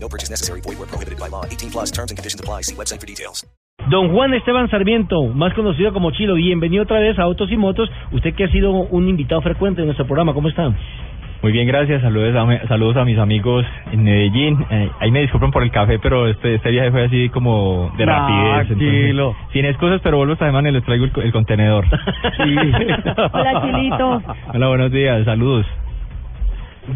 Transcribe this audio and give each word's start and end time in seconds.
No 0.00 0.08
purchase 0.08 0.30
necessary. 0.30 0.60
Void 0.62 0.78
where 0.78 0.86
prohibited 0.86 1.18
by 1.18 1.28
law. 1.28 1.44
18 1.44 1.70
plus 1.70 1.90
terms 1.90 2.10
and 2.10 2.16
conditions 2.16 2.40
apply. 2.40 2.62
See 2.62 2.74
website 2.74 3.00
for 3.00 3.06
details. 3.06 3.44
Don 3.90 4.12
Juan 4.12 4.34
Esteban 4.34 4.68
Sarmiento, 4.68 5.28
más 5.28 5.54
conocido 5.54 5.94
como 5.94 6.10
Chilo, 6.10 6.34
bienvenido 6.34 6.82
otra 6.82 6.98
vez 6.98 7.18
a 7.18 7.22
Autos 7.22 7.50
y 7.50 7.56
Motos. 7.56 7.88
Usted 8.12 8.34
que 8.34 8.44
ha 8.44 8.50
sido 8.50 8.70
un 8.70 9.08
invitado 9.08 9.40
frecuente 9.40 9.80
en 9.80 9.86
nuestro 9.86 10.04
programa, 10.04 10.34
¿cómo 10.34 10.48
está? 10.48 10.74
Muy 11.40 11.52
bien, 11.52 11.68
gracias. 11.68 12.02
Saludos 12.02 12.34
a, 12.34 12.66
saludos 12.66 12.96
a 12.96 13.04
mis 13.04 13.16
amigos 13.16 13.64
en 13.92 14.02
Medellín. 14.02 14.58
Eh, 14.68 14.90
ahí 14.98 15.10
me 15.12 15.20
disculpan 15.20 15.52
por 15.52 15.62
el 15.62 15.70
café, 15.70 15.98
pero 16.00 16.26
este, 16.26 16.56
este 16.56 16.70
viaje 16.70 16.90
fue 16.90 17.04
así 17.04 17.28
como 17.28 17.92
de 17.96 18.04
rapidez. 18.04 18.66
Tranquilo. 18.66 19.28
entonces, 19.28 19.52
sin 19.52 19.64
excusas, 19.64 20.00
pero 20.02 20.16
vuelvo 20.16 20.32
esta 20.32 20.46
semana 20.46 20.68
y 20.68 20.72
les 20.72 20.84
traigo 20.84 21.04
el, 21.04 21.12
el 21.22 21.32
contenedor. 21.32 21.86
Hola, 23.32 23.62
Chilito. 23.62 24.22
Hola, 24.52 24.68
buenos 24.68 24.90
días. 24.90 25.24
Saludos. 25.24 25.64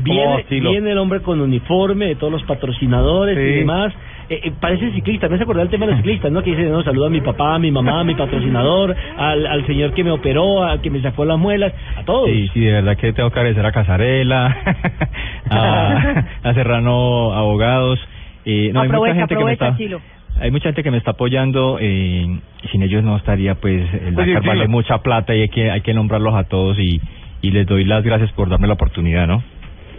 Viene, 0.02 0.44
Chilo? 0.48 0.70
viene 0.70 0.92
el 0.92 0.98
hombre 0.98 1.20
con 1.20 1.40
uniforme 1.40 2.06
de 2.06 2.14
todos 2.16 2.32
los 2.32 2.42
patrocinadores 2.44 3.36
y 3.36 3.58
demás. 3.58 3.92
Eh, 4.28 4.40
eh, 4.44 4.52
parece 4.58 4.90
ciclista, 4.92 5.28
me 5.28 5.34
hace 5.34 5.44
acordar 5.44 5.64
el 5.64 5.70
tema 5.70 5.84
de 5.84 5.92
los 5.92 6.00
ciclistas, 6.00 6.32
¿no? 6.32 6.42
Que 6.42 6.50
dice, 6.50 6.64
no, 6.64 6.82
saludo 6.82 7.06
a 7.06 7.10
mi 7.10 7.20
papá, 7.20 7.56
a 7.56 7.58
mi 7.58 7.70
mamá, 7.70 8.00
a 8.00 8.04
mi 8.04 8.14
patrocinador, 8.14 8.96
al, 9.16 9.46
al 9.46 9.66
señor 9.66 9.92
que 9.92 10.04
me 10.04 10.10
operó, 10.10 10.64
al 10.64 10.80
que 10.80 10.90
me 10.90 11.02
sacó 11.02 11.24
las 11.24 11.38
muelas, 11.38 11.74
a 11.96 12.04
todos. 12.04 12.30
Sí, 12.30 12.48
sí, 12.54 12.60
de 12.60 12.72
verdad 12.72 12.96
que 12.96 13.12
tengo 13.12 13.30
que 13.30 13.38
agradecer 13.38 13.66
a 13.66 13.72
Casarela, 13.72 14.46
a, 15.50 16.24
a 16.44 16.54
Serrano 16.54 17.32
Abogados. 17.32 17.98
Y, 18.44 18.70
no, 18.72 18.80
hay 18.80 18.88
mucha 18.88 19.14
gente 19.14 19.36
que 19.36 19.44
me 19.44 19.52
está... 19.52 19.76
Chilo. 19.76 20.00
Hay 20.40 20.50
mucha 20.50 20.64
gente 20.64 20.82
que 20.82 20.90
me 20.90 20.96
está 20.96 21.10
apoyando 21.10 21.76
eh, 21.78 22.26
y 22.62 22.68
sin 22.68 22.82
ellos 22.82 23.04
no 23.04 23.16
estaría 23.16 23.54
pues 23.56 23.82
el 23.92 24.18
Oye, 24.18 24.32
Dakar 24.32 24.46
vale 24.46 24.66
mucha 24.66 24.98
plata 24.98 25.34
y 25.34 25.42
hay 25.42 25.48
que 25.50 25.70
hay 25.70 25.82
que 25.82 25.92
nombrarlos 25.92 26.34
a 26.34 26.44
todos 26.44 26.78
y, 26.78 27.00
y 27.42 27.50
les 27.50 27.66
doy 27.66 27.84
las 27.84 28.02
gracias 28.02 28.32
por 28.32 28.48
darme 28.48 28.66
la 28.66 28.72
oportunidad, 28.72 29.26
¿no? 29.26 29.42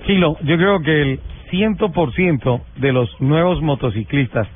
Kilo, 0.05 0.37
yo 0.43 0.57
creo 0.57 0.81
que 0.81 1.01
el 1.01 1.19
100% 1.51 2.61
de 2.77 2.91
los 2.91 3.21
nuevos 3.21 3.61
motociclistas, 3.61 4.47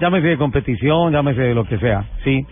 llámese 0.00 0.28
de 0.28 0.36
competición, 0.36 1.12
llámese 1.12 1.42
de 1.42 1.54
lo 1.54 1.64
que 1.64 1.78
sea, 1.78 2.04
¿sí? 2.24 2.44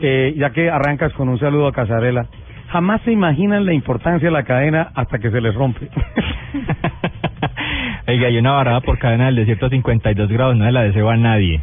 Eh, 0.00 0.34
ya 0.36 0.50
que 0.50 0.70
arrancas 0.70 1.12
con 1.12 1.28
un 1.28 1.38
saludo 1.38 1.66
a 1.66 1.72
Casarela, 1.72 2.26
jamás 2.68 3.02
se 3.02 3.12
imaginan 3.12 3.66
la 3.66 3.74
importancia 3.74 4.28
de 4.28 4.32
la 4.32 4.44
cadena 4.44 4.90
hasta 4.94 5.18
que 5.18 5.30
se 5.30 5.40
les 5.40 5.54
rompe. 5.54 5.88
Oiga, 8.08 8.28
hay 8.28 8.36
una 8.38 8.52
varada 8.52 8.80
por 8.80 8.98
cadena 8.98 9.26
del 9.26 9.36
desierto 9.36 9.66
a 9.66 9.70
52 9.70 10.28
grados, 10.30 10.56
no 10.56 10.64
se 10.64 10.72
la 10.72 10.82
deseo 10.82 11.08
a 11.10 11.16
nadie. 11.16 11.60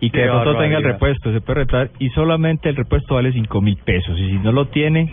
Y 0.00 0.10
que 0.10 0.20
de 0.20 0.28
pronto 0.28 0.56
tenga 0.58 0.78
el 0.78 0.84
repuesto, 0.84 1.32
se 1.32 1.40
puede 1.40 1.60
retraer 1.60 1.90
y 1.98 2.08
solamente 2.10 2.68
el 2.68 2.76
repuesto 2.76 3.16
vale 3.16 3.32
5 3.32 3.60
mil 3.60 3.76
pesos. 3.84 4.16
Y 4.18 4.28
si 4.28 4.38
no 4.38 4.52
lo 4.52 4.66
tiene, 4.68 5.12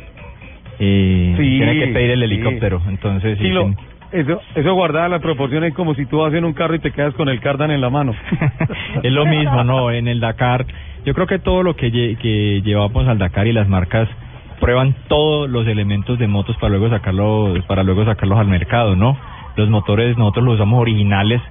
eh, 0.80 1.34
Sí, 1.38 1.58
tiene 1.58 1.80
que 1.80 1.88
pedir 1.88 2.12
el 2.12 2.20
sí. 2.20 2.26
helicóptero. 2.26 2.82
Entonces, 2.88 3.38
sí, 3.38 3.46
Kilo, 3.46 3.70
sí. 3.70 3.76
Eso, 4.20 4.42
eso 4.56 4.74
guardada 4.74 5.10
las 5.10 5.22
proporciones 5.22 5.74
como 5.74 5.94
si 5.96 6.06
tú 6.06 6.20
vas 6.20 6.34
en 6.34 6.46
un 6.46 6.54
carro 6.54 6.76
y 6.76 6.80
te 6.80 6.92
quedas 6.92 7.14
con 7.16 7.30
el 7.30 7.40
cardan 7.40 7.72
en 7.72 7.82
la 7.82 7.90
mano. 7.90 8.14
es 9.04 9.12
lo 9.12 9.26
mismo, 9.26 9.64
¿no? 9.64 9.92
En 9.92 10.08
el 10.08 10.20
Dakar, 10.20 10.66
yo 11.06 11.14
creo 11.14 11.28
que 11.28 11.40
todo 11.40 11.64
lo 11.64 11.76
que, 11.76 11.92
lle- 11.92 12.18
que 12.18 12.62
llevamos 12.64 13.08
al 13.08 13.18
Dakar 13.18 13.48
y 13.48 13.54
las 13.54 13.68
marcas 13.68 14.08
prueban 14.60 14.96
todos 15.08 15.50
los 15.50 15.68
elementos 15.68 16.18
de 16.18 16.28
motos 16.28 16.56
para 16.58 16.70
luego 16.70 16.90
sacarlos, 16.90 17.64
para 17.66 17.84
luego 17.84 18.06
sacarlos 18.06 18.40
al 18.40 18.48
mercado, 18.48 18.96
¿no? 18.96 19.18
Los 19.58 19.70
motores 19.70 20.18
nosotros 20.18 20.46
los 20.46 20.56
usamos 20.56 20.80
originales 20.82 21.42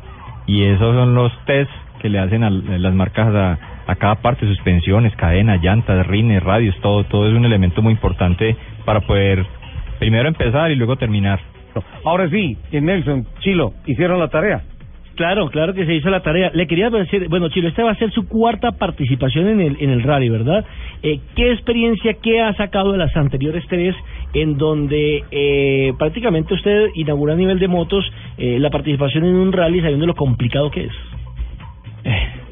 y 0.47 0.63
esos 0.65 0.95
son 0.95 1.15
los 1.15 1.33
test 1.47 1.71
que 2.01 2.09
le 2.09 2.19
hacen 2.19 2.45
a 2.45 2.51
las 2.51 2.95
marcas 2.95 3.35
a, 3.35 3.59
a 3.87 3.95
cada 3.97 4.17
parte, 4.17 4.47
suspensiones, 4.47 5.15
cadenas, 5.17 5.63
llantas, 5.63 6.07
rines, 6.07 6.43
radios, 6.43 6.75
todo, 6.81 7.05
todo 7.05 7.29
es 7.29 7.35
un 7.35 7.45
elemento 7.45 7.81
muy 7.83 7.93
importante 7.93 8.57
para 8.85 9.01
poder 9.01 9.45
primero 9.99 10.29
empezar 10.29 10.71
y 10.71 10.77
luego 10.77 10.97
terminar. 10.97 11.41
Ahora 12.05 12.29
sí, 12.29 12.57
en 12.73 12.87
Nelson, 12.87 13.27
Chilo, 13.41 13.73
hicieron 13.87 14.19
la 14.19 14.29
tarea. 14.29 14.63
Claro, 15.15 15.49
claro 15.49 15.75
que 15.75 15.87
se 15.87 15.95
hizo 15.95 16.11
la 16.11 16.21
tarea. 16.21 16.51
Le 16.55 16.67
quería 16.67 16.91
decir, 16.91 17.29
bueno, 17.29 17.49
Chilo, 17.49 17.69
esta 17.69 17.85
va 17.85 17.93
a 17.93 17.97
ser 17.97 18.11
su 18.11 18.27
cuarta 18.27 18.73
participación 18.73 19.47
en 19.47 19.61
el, 19.61 19.77
en 19.81 19.91
el 19.91 20.03
rally, 20.03 20.29
¿verdad? 20.29 20.65
Eh, 21.03 21.21
¿Qué 21.37 21.53
experiencia, 21.53 22.15
qué 22.15 22.41
ha 22.41 22.53
sacado 22.55 22.93
de 22.93 22.99
las 22.99 23.17
anteriores 23.17 23.65
tres 23.69 23.95
en 24.33 24.59
donde 24.59 25.23
eh, 25.31 25.93
prácticamente 25.99 26.55
usted 26.55 26.89
inaugura 26.95 27.35
a 27.35 27.37
nivel 27.37 27.61
de 27.61 27.69
motos 27.69 28.05
eh, 28.39 28.59
la 28.59 28.71
participación 28.71 29.25
en 29.25 29.35
un 29.37 29.53
rally 29.53 29.81
sabiendo 29.81 30.07
lo 30.07 30.15
complicado 30.15 30.71
que 30.71 30.87
es? 30.87 30.93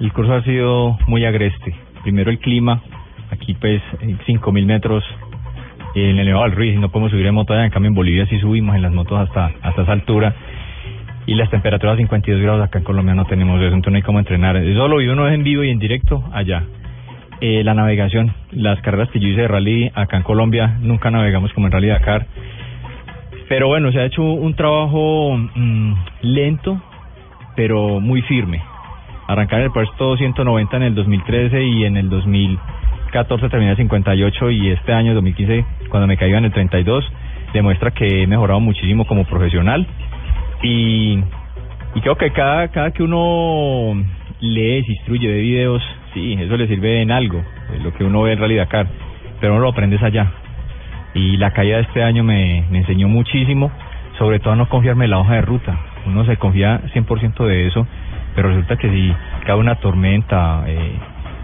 El 0.01 0.13
curso 0.13 0.33
ha 0.33 0.43
sido 0.43 0.99
muy 1.09 1.25
agreste. 1.25 1.75
Primero 2.03 2.31
el 2.31 2.39
clima, 2.39 2.81
aquí 3.31 3.55
pues 3.55 3.83
en 4.01 4.19
5.000 4.19 4.67
metros 4.67 5.05
en 5.95 6.19
el 6.19 6.27
Nevado 6.27 6.45
del 6.45 6.57
Ruiz 6.57 6.79
no 6.79 6.89
podemos 6.91 7.11
subir 7.11 7.27
en 7.27 7.35
moto 7.35 7.53
allá. 7.53 7.65
En 7.65 7.71
cambio 7.71 7.89
en 7.89 7.95
Bolivia 7.95 8.27
sí 8.27 8.39
subimos 8.39 8.75
en 8.77 8.83
las 8.83 8.93
motos 8.93 9.19
hasta, 9.19 9.53
hasta 9.63 9.83
esa 9.83 9.93
altura. 9.93 10.35
Y 11.27 11.35
las 11.35 11.51
temperaturas 11.51 11.95
a 11.95 11.97
52 11.99 12.43
grados 12.43 12.65
acá 12.65 12.79
en 12.79 12.85
Colombia 12.85 13.15
no 13.15 13.25
tenemos 13.27 13.57
eso, 13.61 13.75
entonces 13.75 13.93
no 13.93 13.97
hay 13.97 14.03
cómo 14.03 14.19
entrenar. 14.19 14.57
Eso 14.57 14.89
lo 14.89 14.97
vi 14.97 15.07
uno 15.07 15.29
en 15.29 15.45
vivo 15.45 15.63
y 15.63 15.71
en 15.71 15.79
directo 15.79 16.25
allá. 16.33 16.65
Eh, 17.41 17.63
la 17.65 17.75
navegación, 17.75 18.35
las 18.51 18.81
carreras 18.83 19.09
que 19.11 19.21
yo 19.21 19.29
hice 19.29 19.43
de 19.43 19.49
rally 19.49 19.91
acá 19.95 20.17
en 20.17 20.23
Colombia, 20.23 20.79
nunca 20.81 21.11
navegamos 21.11 21.53
como 21.53 21.67
en 21.67 21.73
Rally 21.73 21.89
Dakar. 21.89 22.27
Pero 23.49 23.69
bueno, 23.69 23.93
se 23.93 24.01
ha 24.01 24.05
hecho 24.05 24.23
un 24.23 24.55
trabajo 24.55 25.37
mm, 25.37 25.93
lento, 26.23 26.81
pero 27.55 28.01
muy 28.01 28.23
firme. 28.23 28.63
Arrancar 29.29 29.61
el 29.61 29.71
puesto 29.71 30.17
190 30.17 30.77
en 30.77 30.83
el 30.83 30.95
2013 30.95 31.63
y 31.63 31.85
en 31.85 31.97
el 31.97 32.09
2014 33.13 33.51
terminé 33.51 33.73
en 33.73 33.77
58 33.77 34.51
y 34.51 34.71
este 34.71 34.95
año 34.95 35.13
2015 35.13 35.67
cuando 35.91 36.07
me 36.07 36.17
caí 36.17 36.33
en 36.33 36.47
el 36.47 36.51
32 36.51 37.05
demuestra 37.53 37.91
que 37.91 38.23
he 38.23 38.27
mejorado 38.27 38.59
muchísimo 38.59 39.07
como 39.07 39.25
profesional 39.25 39.87
y, 40.63 41.19
y 41.95 42.01
creo 42.01 42.17
que 42.17 42.31
cada, 42.31 42.69
cada 42.69 42.91
que 42.93 43.03
uno 43.03 44.03
lee, 44.41 44.83
se 44.85 44.93
instruye, 44.93 45.29
ve 45.29 45.41
videos, 45.41 45.83
sí, 46.15 46.39
eso 46.41 46.57
le 46.57 46.67
sirve 46.67 47.03
en 47.03 47.11
algo, 47.11 47.39
eh, 47.39 47.81
lo 47.83 47.93
que 47.93 48.05
uno 48.05 48.23
ve 48.23 48.33
en 48.33 48.39
Rally 48.39 48.57
Dakar, 48.57 48.87
pero 49.41 49.55
no 49.55 49.61
lo 49.61 49.69
aprendes 49.69 50.03
allá. 50.03 50.33
Y 51.13 51.37
la 51.37 51.51
caída 51.51 51.77
de 51.77 51.83
este 51.83 52.03
año 52.03 52.25
me, 52.25 52.65
me 52.71 52.79
enseñó 52.79 53.09
muchísimo, 53.09 53.71
sobre 54.17 54.41
todo 54.41 54.55
a 54.55 54.57
no 54.57 54.71
confiarme 54.71 55.05
en 55.05 55.11
la 55.11 55.19
hoja 55.19 55.35
de 55.35 55.43
ruta. 55.43 55.77
Uno 56.07 56.25
se 56.25 56.39
confía 56.39 56.81
100% 56.95 57.45
de 57.45 57.67
eso, 57.67 57.87
pero 58.35 58.49
resulta 58.49 58.77
que 58.77 58.89
si 58.89 59.13
cae 59.45 59.57
una 59.57 59.75
tormenta 59.75 60.65
eh, 60.67 60.97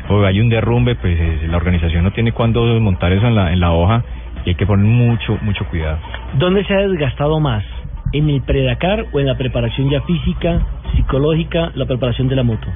o 0.09 0.25
hay 0.25 0.41
un 0.41 0.49
derrumbe, 0.49 0.95
pues 0.95 1.19
eh, 1.19 1.47
la 1.49 1.57
organización 1.57 2.05
no 2.05 2.13
tiene 2.13 2.33
cuándo 2.33 2.63
montar 2.81 3.13
eso 3.13 3.27
en 3.27 3.35
la, 3.35 3.53
en 3.53 3.61
la 3.61 3.73
hoja 3.73 4.03
y 4.45 4.51
hay 4.51 4.55
que 4.55 4.67
poner 4.67 4.87
mucho, 4.87 5.39
mucho 5.43 5.65
cuidado. 5.67 5.99
¿Dónde 6.35 6.65
se 6.65 6.75
ha 6.75 6.79
desgastado 6.79 7.41
más? 7.41 7.65
¿En 8.13 8.31
el 8.31 8.41
pre-Dakar 8.43 9.07
o 9.13 9.21
en 9.21 9.27
la 9.27 9.37
preparación 9.37 9.91
ya 9.91 10.01
física, 10.03 10.61
psicológica, 10.95 11.73
la 11.75 11.85
preparación 11.85 12.29
de 12.29 12.37
la 12.37 12.43
moto? 12.43 12.67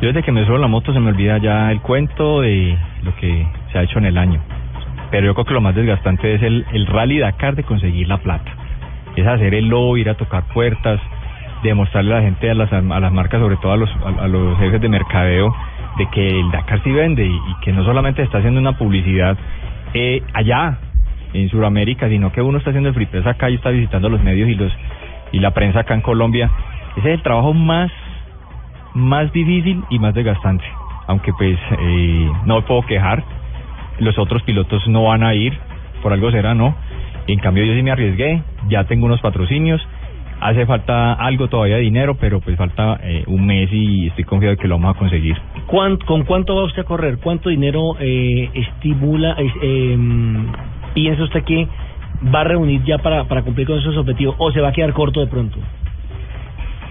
Yo 0.00 0.08
desde 0.08 0.22
que 0.22 0.32
me 0.32 0.44
subo 0.44 0.56
a 0.56 0.60
la 0.60 0.68
moto 0.68 0.92
se 0.92 1.00
me 1.00 1.10
olvida 1.10 1.38
ya 1.38 1.70
el 1.70 1.80
cuento 1.80 2.40
de 2.40 2.76
lo 3.02 3.14
que 3.16 3.46
se 3.72 3.78
ha 3.78 3.82
hecho 3.82 3.98
en 3.98 4.06
el 4.06 4.18
año. 4.18 4.40
Pero 5.10 5.26
yo 5.26 5.34
creo 5.34 5.44
que 5.44 5.54
lo 5.54 5.60
más 5.60 5.74
desgastante 5.74 6.34
es 6.34 6.42
el, 6.42 6.64
el 6.72 6.86
rally 6.86 7.18
Dakar 7.18 7.54
de 7.54 7.64
conseguir 7.64 8.08
la 8.08 8.18
plata. 8.18 8.50
Es 9.16 9.26
hacer 9.26 9.54
el 9.54 9.68
lobo, 9.68 9.96
ir 9.96 10.08
a 10.08 10.14
tocar 10.14 10.44
puertas, 10.54 11.00
demostrarle 11.62 12.14
a 12.14 12.16
la 12.16 12.22
gente, 12.22 12.50
a 12.50 12.54
las, 12.54 12.72
a 12.72 12.80
las 12.80 13.12
marcas, 13.12 13.40
sobre 13.40 13.56
todo 13.56 13.72
a 13.72 13.76
los, 13.76 13.90
a, 13.90 14.24
a 14.24 14.28
los 14.28 14.58
jefes 14.58 14.80
de 14.80 14.88
mercadeo, 14.88 15.54
de 15.98 16.06
que 16.10 16.40
el 16.40 16.50
Dakar 16.50 16.82
sí 16.82 16.90
vende 16.90 17.26
y, 17.26 17.40
que 17.62 17.72
no 17.72 17.84
solamente 17.84 18.22
está 18.22 18.38
haciendo 18.38 18.60
una 18.60 18.76
publicidad 18.78 19.36
eh, 19.94 20.22
allá, 20.32 20.78
en 21.32 21.48
Sudamérica, 21.48 22.08
sino 22.08 22.32
que 22.32 22.42
uno 22.42 22.58
está 22.58 22.70
haciendo 22.70 22.90
el 22.90 22.94
free 22.94 23.06
press 23.06 23.26
acá 23.26 23.48
y 23.50 23.54
está 23.54 23.70
visitando 23.70 24.08
los 24.08 24.22
medios 24.22 24.48
y 24.48 24.54
los 24.54 24.72
y 25.32 25.38
la 25.38 25.52
prensa 25.52 25.80
acá 25.80 25.94
en 25.94 26.02
Colombia. 26.02 26.50
Ese 26.96 27.08
es 27.08 27.14
el 27.14 27.22
trabajo 27.22 27.54
más 27.54 27.90
más 28.94 29.32
difícil 29.32 29.82
y 29.88 29.98
más 29.98 30.14
desgastante. 30.14 30.64
Aunque 31.06 31.32
pues 31.32 31.58
eh, 31.78 32.30
no 32.44 32.56
me 32.56 32.62
puedo 32.62 32.82
quejar, 32.82 33.24
los 33.98 34.18
otros 34.18 34.42
pilotos 34.42 34.86
no 34.88 35.04
van 35.04 35.22
a 35.22 35.34
ir, 35.34 35.56
por 36.02 36.12
algo 36.12 36.30
será, 36.30 36.54
¿no? 36.54 36.74
En 37.26 37.38
cambio 37.38 37.64
yo 37.64 37.74
sí 37.74 37.82
me 37.82 37.90
arriesgué, 37.90 38.42
ya 38.68 38.84
tengo 38.84 39.06
unos 39.06 39.20
patrocinios, 39.20 39.80
hace 40.42 40.66
falta 40.66 41.12
algo 41.14 41.48
todavía 41.48 41.76
de 41.76 41.82
dinero, 41.82 42.16
pero 42.16 42.40
pues 42.40 42.56
falta 42.56 42.98
eh, 43.02 43.24
un 43.26 43.46
mes 43.46 43.68
y 43.72 44.08
estoy 44.08 44.24
confiado 44.24 44.56
de 44.56 44.60
que 44.60 44.68
lo 44.68 44.76
vamos 44.78 44.96
a 44.96 44.98
conseguir. 44.98 45.36
¿Cuán- 45.66 45.96
¿Con 45.98 46.24
cuánto 46.24 46.56
va 46.56 46.64
usted 46.64 46.82
a 46.82 46.84
correr? 46.84 47.18
¿Cuánto 47.18 47.48
dinero 47.48 47.96
eh, 48.00 48.50
estimula, 48.54 49.32
es- 49.38 49.52
em, 49.62 50.46
piensa 50.94 51.22
usted 51.24 51.44
que 51.44 51.68
va 52.34 52.40
a 52.40 52.44
reunir 52.44 52.82
ya 52.84 52.98
para, 52.98 53.24
para 53.24 53.42
cumplir 53.42 53.66
con 53.66 53.78
esos 53.78 53.96
objetivos 53.96 54.34
o 54.38 54.50
se 54.52 54.60
va 54.60 54.68
a 54.68 54.72
quedar 54.72 54.92
corto 54.92 55.20
de 55.20 55.26
pronto? 55.28 55.58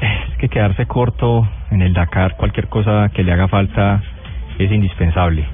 Es 0.02 0.38
que 0.38 0.50
quedarse 0.50 0.86
corto 0.88 1.48
en 1.70 1.82
el 1.82 1.94
Dakar, 1.94 2.36
cualquier 2.38 2.68
cosa 2.68 3.10
que 3.14 3.24
le 3.24 3.32
haga 3.34 3.48
falta, 3.48 4.02
es 4.58 4.72
indispensable. 4.72 5.46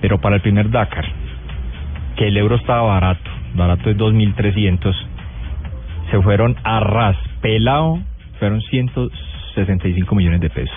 Pero 0.00 0.20
para 0.20 0.36
el 0.36 0.42
primer 0.42 0.70
Dakar, 0.70 1.06
que 2.16 2.28
el 2.28 2.36
euro 2.36 2.56
estaba 2.56 2.82
barato, 2.82 3.30
barato 3.54 3.90
es 3.90 3.96
2.300, 3.96 4.94
se 6.10 6.20
fueron 6.22 6.56
a 6.62 6.80
ras, 6.80 7.16
pelado, 7.40 7.98
fueron 8.38 8.60
165 8.62 10.14
millones 10.14 10.40
de 10.40 10.50
pesos. 10.50 10.76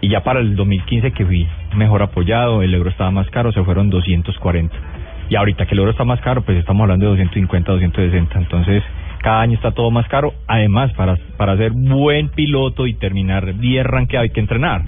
Y 0.00 0.08
ya 0.08 0.22
para 0.22 0.40
el 0.40 0.54
2015 0.54 1.12
que 1.12 1.24
fui 1.26 1.46
mejor 1.76 2.02
apoyado, 2.02 2.62
el 2.62 2.72
euro 2.74 2.90
estaba 2.90 3.10
más 3.10 3.28
caro, 3.30 3.52
se 3.52 3.62
fueron 3.64 3.90
240. 3.90 4.74
Y 5.28 5.36
ahorita 5.36 5.66
que 5.66 5.74
el 5.74 5.80
euro 5.80 5.90
está 5.90 6.04
más 6.04 6.20
caro, 6.20 6.42
pues 6.42 6.58
estamos 6.58 6.82
hablando 6.82 7.06
de 7.06 7.10
250, 7.10 7.72
260. 7.72 8.38
Entonces, 8.38 8.82
cada 9.22 9.42
año 9.42 9.54
está 9.54 9.72
todo 9.72 9.90
más 9.90 10.06
caro. 10.08 10.32
Además, 10.46 10.92
para, 10.92 11.16
para 11.36 11.56
ser 11.56 11.72
buen 11.72 12.28
piloto 12.30 12.86
y 12.86 12.94
terminar 12.94 13.52
bien 13.54 13.84
rankeado 13.84 14.22
hay 14.22 14.30
que 14.30 14.40
entrenar. 14.40 14.82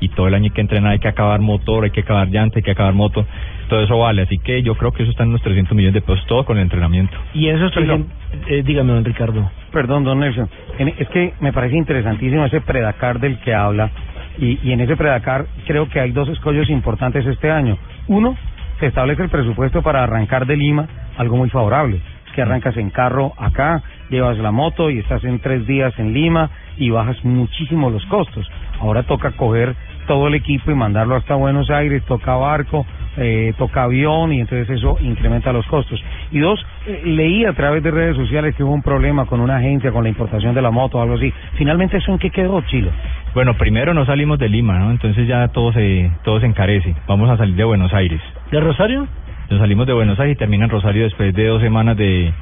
Y 0.00 0.08
todo 0.10 0.28
el 0.28 0.34
año 0.34 0.44
hay 0.44 0.50
que 0.50 0.60
entrenar, 0.60 0.92
hay 0.92 0.98
que 0.98 1.08
acabar 1.08 1.40
motor, 1.40 1.84
hay 1.84 1.90
que 1.90 2.00
acabar 2.00 2.28
llanta, 2.28 2.58
hay 2.58 2.62
que 2.62 2.70
acabar 2.72 2.92
moto. 2.94 3.26
Todo 3.68 3.80
eso 3.82 3.98
vale. 3.98 4.22
Así 4.22 4.38
que 4.38 4.62
yo 4.62 4.74
creo 4.74 4.92
que 4.92 5.02
eso 5.02 5.10
está 5.10 5.22
en 5.22 5.30
unos 5.30 5.42
300 5.42 5.74
millones 5.74 5.94
de 5.94 6.00
pesos, 6.02 6.24
todo 6.26 6.44
con 6.44 6.56
el 6.58 6.62
entrenamiento. 6.64 7.16
Y 7.32 7.48
esos 7.48 7.72
Sí, 7.72 7.80
no. 7.80 7.86
300, 8.04 8.12
eh, 8.48 8.62
dígame, 8.64 8.92
don 8.92 9.04
Ricardo. 9.04 9.50
Perdón, 9.72 10.04
don 10.04 10.20
Nelson. 10.20 10.48
En- 10.78 10.88
Es 10.98 11.08
que 11.08 11.32
me 11.40 11.52
parece 11.52 11.76
interesantísimo 11.76 12.44
ese 12.44 12.60
Predacar 12.60 13.18
del 13.20 13.38
que 13.40 13.54
habla. 13.54 13.90
Y, 14.38 14.58
y 14.62 14.72
en 14.72 14.80
ese 14.80 14.96
Predacar 14.96 15.46
creo 15.66 15.88
que 15.88 16.00
hay 16.00 16.10
dos 16.10 16.28
escollos 16.28 16.68
importantes 16.68 17.24
este 17.26 17.50
año. 17.50 17.78
Uno, 18.08 18.36
se 18.80 18.86
establece 18.86 19.22
el 19.22 19.28
presupuesto 19.30 19.80
para 19.82 20.02
arrancar 20.02 20.44
de 20.46 20.56
Lima, 20.56 20.86
algo 21.16 21.36
muy 21.36 21.48
favorable. 21.48 22.00
Que 22.34 22.42
arrancas 22.42 22.76
en 22.76 22.90
carro 22.90 23.32
acá, 23.38 23.82
llevas 24.10 24.38
la 24.38 24.50
moto 24.50 24.90
y 24.90 24.98
estás 24.98 25.22
en 25.24 25.38
tres 25.38 25.66
días 25.66 25.92
en 25.98 26.12
Lima 26.12 26.50
y 26.76 26.90
bajas 26.90 27.24
muchísimo 27.24 27.90
los 27.90 28.04
costos. 28.06 28.50
Ahora 28.80 29.04
toca 29.04 29.30
coger 29.32 29.74
todo 30.06 30.28
el 30.28 30.34
equipo 30.34 30.70
y 30.70 30.74
mandarlo 30.74 31.16
hasta 31.16 31.34
Buenos 31.34 31.70
Aires, 31.70 32.02
toca 32.04 32.34
barco, 32.34 32.84
eh, 33.16 33.54
toca 33.56 33.84
avión 33.84 34.32
y 34.32 34.40
entonces 34.40 34.68
eso 34.68 34.98
incrementa 35.00 35.52
los 35.52 35.66
costos. 35.66 36.02
Y 36.32 36.40
dos, 36.40 36.64
leí 37.04 37.44
a 37.44 37.52
través 37.52 37.82
de 37.82 37.90
redes 37.90 38.16
sociales 38.16 38.54
que 38.56 38.64
hubo 38.64 38.72
un 38.72 38.82
problema 38.82 39.26
con 39.26 39.40
una 39.40 39.56
agencia, 39.56 39.92
con 39.92 40.02
la 40.02 40.08
importación 40.08 40.54
de 40.54 40.62
la 40.62 40.70
moto 40.70 40.98
o 40.98 41.02
algo 41.02 41.14
así. 41.14 41.32
Finalmente, 41.54 41.98
¿eso 41.98 42.12
en 42.12 42.18
qué 42.18 42.30
quedó, 42.30 42.60
Chilo? 42.62 42.90
Bueno, 43.34 43.54
primero 43.54 43.94
no 43.94 44.04
salimos 44.04 44.38
de 44.38 44.48
Lima, 44.48 44.78
¿no? 44.78 44.90
Entonces 44.90 45.26
ya 45.26 45.48
todo 45.48 45.72
se, 45.72 46.10
todo 46.24 46.40
se 46.40 46.46
encarece. 46.46 46.94
Vamos 47.06 47.30
a 47.30 47.36
salir 47.36 47.54
de 47.54 47.64
Buenos 47.64 47.92
Aires. 47.94 48.20
¿De 48.50 48.60
Rosario? 48.60 49.06
Nos 49.50 49.60
salimos 49.60 49.86
de 49.86 49.92
Buenos 49.92 50.18
Aires 50.18 50.36
y 50.36 50.38
termina 50.38 50.64
en 50.64 50.70
Rosario 50.70 51.04
después 51.04 51.34
de 51.34 51.46
dos 51.46 51.60
semanas 51.60 51.96
de, 51.96 52.32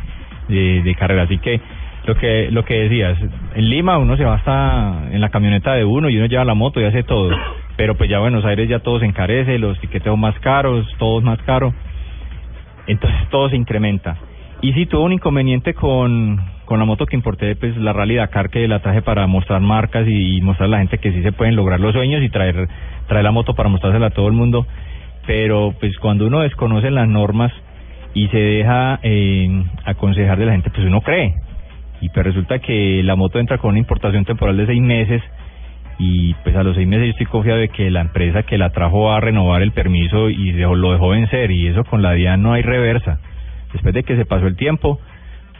de, 0.48 0.82
de 0.82 0.94
carrera. 0.94 1.22
Así 1.22 1.38
que 1.38 1.60
lo 2.04 2.16
que 2.16 2.50
lo 2.50 2.64
que 2.64 2.74
decías, 2.74 3.16
en 3.54 3.70
Lima 3.70 3.98
uno 3.98 4.16
se 4.16 4.24
va 4.24 4.34
hasta 4.34 5.10
en 5.12 5.20
la 5.20 5.28
camioneta 5.28 5.74
de 5.74 5.84
uno 5.84 6.08
y 6.08 6.16
uno 6.16 6.26
lleva 6.26 6.44
la 6.44 6.54
moto 6.54 6.80
y 6.80 6.84
hace 6.84 7.02
todo. 7.02 7.30
Pero 7.76 7.96
pues 7.96 8.10
ya 8.10 8.18
Buenos 8.18 8.44
Aires 8.44 8.68
ya 8.68 8.80
todo 8.80 8.98
se 8.98 9.06
encarece, 9.06 9.58
los 9.58 9.78
tiqueteos 9.80 10.18
más 10.18 10.38
caros, 10.40 10.86
todo 10.98 11.18
es 11.18 11.24
más 11.24 11.40
caro. 11.42 11.72
Entonces 12.86 13.28
todo 13.30 13.48
se 13.48 13.56
incrementa. 13.56 14.16
Y 14.60 14.72
sí 14.74 14.86
tuve 14.86 15.02
un 15.02 15.12
inconveniente 15.12 15.74
con, 15.74 16.40
con 16.64 16.78
la 16.78 16.84
moto 16.84 17.06
que 17.06 17.16
importé, 17.16 17.56
pues 17.56 17.76
la 17.76 17.92
Rally 17.92 18.16
Dakar, 18.16 18.48
que 18.50 18.66
la 18.68 18.80
traje 18.80 19.02
para 19.02 19.26
mostrar 19.26 19.60
marcas 19.60 20.06
y, 20.08 20.40
mostrar 20.40 20.68
a 20.68 20.70
la 20.70 20.78
gente 20.78 20.98
que 20.98 21.12
sí 21.12 21.22
se 21.22 21.32
pueden 21.32 21.56
lograr 21.56 21.80
los 21.80 21.92
sueños 21.92 22.22
y 22.22 22.30
traer, 22.30 22.68
traer 23.08 23.24
la 23.24 23.32
moto 23.32 23.54
para 23.54 23.68
mostrársela 23.68 24.06
a 24.06 24.10
todo 24.10 24.28
el 24.28 24.34
mundo. 24.34 24.66
Pero 25.26 25.74
pues 25.78 25.96
cuando 25.98 26.26
uno 26.26 26.40
desconoce 26.40 26.90
las 26.90 27.08
normas 27.08 27.52
y 28.14 28.28
se 28.28 28.38
deja 28.38 28.98
eh, 29.02 29.64
aconsejar 29.84 30.38
de 30.38 30.46
la 30.46 30.52
gente, 30.52 30.70
pues 30.70 30.86
uno 30.86 31.00
cree. 31.00 31.34
Y 32.00 32.08
pues 32.08 32.26
resulta 32.26 32.58
que 32.58 33.02
la 33.04 33.14
moto 33.16 33.38
entra 33.38 33.58
con 33.58 33.70
una 33.70 33.78
importación 33.78 34.24
temporal 34.24 34.56
de 34.56 34.66
seis 34.66 34.82
meses 34.82 35.22
y 35.98 36.34
pues 36.42 36.56
a 36.56 36.64
los 36.64 36.74
seis 36.74 36.88
meses 36.88 37.06
yo 37.06 37.10
estoy 37.12 37.26
confiado 37.26 37.60
de 37.60 37.68
que 37.68 37.90
la 37.90 38.00
empresa 38.00 38.42
que 38.42 38.58
la 38.58 38.70
trajo 38.70 39.04
va 39.04 39.18
a 39.18 39.20
renovar 39.20 39.62
el 39.62 39.70
permiso 39.72 40.28
y 40.30 40.50
dejó- 40.52 40.74
lo 40.74 40.92
dejó 40.92 41.10
vencer 41.10 41.52
y 41.52 41.68
eso 41.68 41.84
con 41.84 42.02
la 42.02 42.12
DIAN 42.12 42.42
no 42.42 42.52
hay 42.54 42.62
reversa. 42.62 43.20
Después 43.72 43.94
de 43.94 44.02
que 44.02 44.16
se 44.16 44.24
pasó 44.24 44.48
el 44.48 44.56
tiempo, 44.56 44.98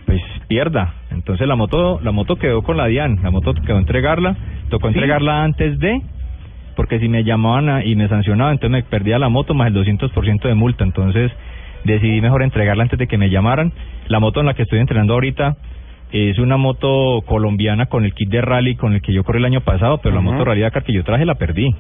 pues 0.05 0.21
pierda. 0.49 0.95
Entonces 1.13 1.47
la 1.47 1.55
moto 1.55 2.01
la 2.03 2.11
moto 2.11 2.35
quedó 2.37 2.63
con 2.63 2.77
la 2.77 2.87
DIAN, 2.87 3.21
la 3.23 3.31
moto 3.31 3.55
quedó 3.55 3.79
entregarla, 3.79 4.35
tocó 4.69 4.89
entregarla 4.89 5.45
antes 5.45 5.79
de 5.79 6.01
porque 6.83 6.99
si 6.99 7.09
me 7.09 7.23
llamaban 7.23 7.69
a- 7.69 7.85
y 7.85 7.95
me 7.95 8.09
sancionaban, 8.09 8.55
entonces 8.55 8.73
me 8.73 8.83
perdía 8.83 9.17
la 9.17 9.29
moto 9.29 9.55
más 9.55 9.69
el 9.69 9.75
200% 9.75 10.49
de 10.49 10.55
multa, 10.57 10.83
entonces 10.83 11.31
decidí 11.85 12.21
mejor 12.21 12.43
entregarla 12.43 12.83
antes 12.83 12.99
de 12.99 13.07
que 13.07 13.17
me 13.19 13.31
llamaran. 13.31 13.73
La 14.09 14.19
moto 14.19 14.41
en 14.41 14.47
la 14.47 14.55
que 14.55 14.63
estoy 14.65 14.81
entrenando 14.81 15.13
ahorita 15.13 15.55
es 16.11 16.41
una 16.41 16.57
moto 16.57 17.23
colombiana 17.25 17.87
con 17.87 18.05
el 18.05 18.13
kit 18.15 18.29
de 18.31 18.41
rally 18.41 18.75
con 18.75 18.95
el 18.95 19.01
que 19.01 19.13
yo 19.13 19.23
corrí 19.23 19.39
el 19.39 19.45
año 19.45 19.61
pasado, 19.61 19.99
pero 20.03 20.17
la 20.17 20.23
moto 20.23 20.45
Rally 20.45 20.63
Dakar 20.63 20.83
que 20.83 20.93
yo 20.93 21.05
traje 21.05 21.25
la 21.25 21.37
perdí. 21.37 21.73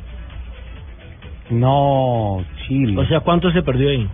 No, 1.50 2.44
Chilo. 2.68 3.00
O 3.00 3.04
sea, 3.06 3.20
¿cuánto 3.20 3.50
se 3.50 3.62
perdió 3.64 3.88
ahí? 3.90 4.08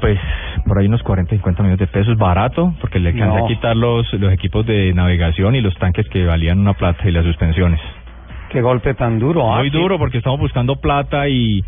Pues 0.00 0.20
por 0.68 0.78
ahí 0.78 0.86
unos 0.86 1.02
40, 1.02 1.34
50 1.34 1.62
millones 1.64 1.80
de 1.80 1.88
pesos, 1.88 2.16
barato, 2.16 2.72
porque 2.80 3.00
le 3.00 3.08
alcancé 3.10 3.38
No. 3.38 3.44
a 3.44 3.48
quitar 3.48 3.74
los, 3.76 4.10
los 4.14 4.32
equipos 4.32 4.64
de 4.64 4.94
navegación 4.94 5.56
y 5.56 5.60
los 5.60 5.74
tanques 5.78 6.08
que 6.10 6.24
valían 6.24 6.60
una 6.60 6.74
plata 6.74 7.08
y 7.08 7.10
las 7.10 7.24
suspensiones. 7.24 7.80
Qué 8.50 8.60
golpe 8.60 8.94
tan 8.94 9.18
duro. 9.18 9.52
ah, 9.52 9.58
Muy 9.58 9.70
duro 9.70 9.98
porque 9.98 10.18
estamos 10.18 10.38
buscando 10.40 10.76
plata 10.76 11.28
y, 11.28 11.60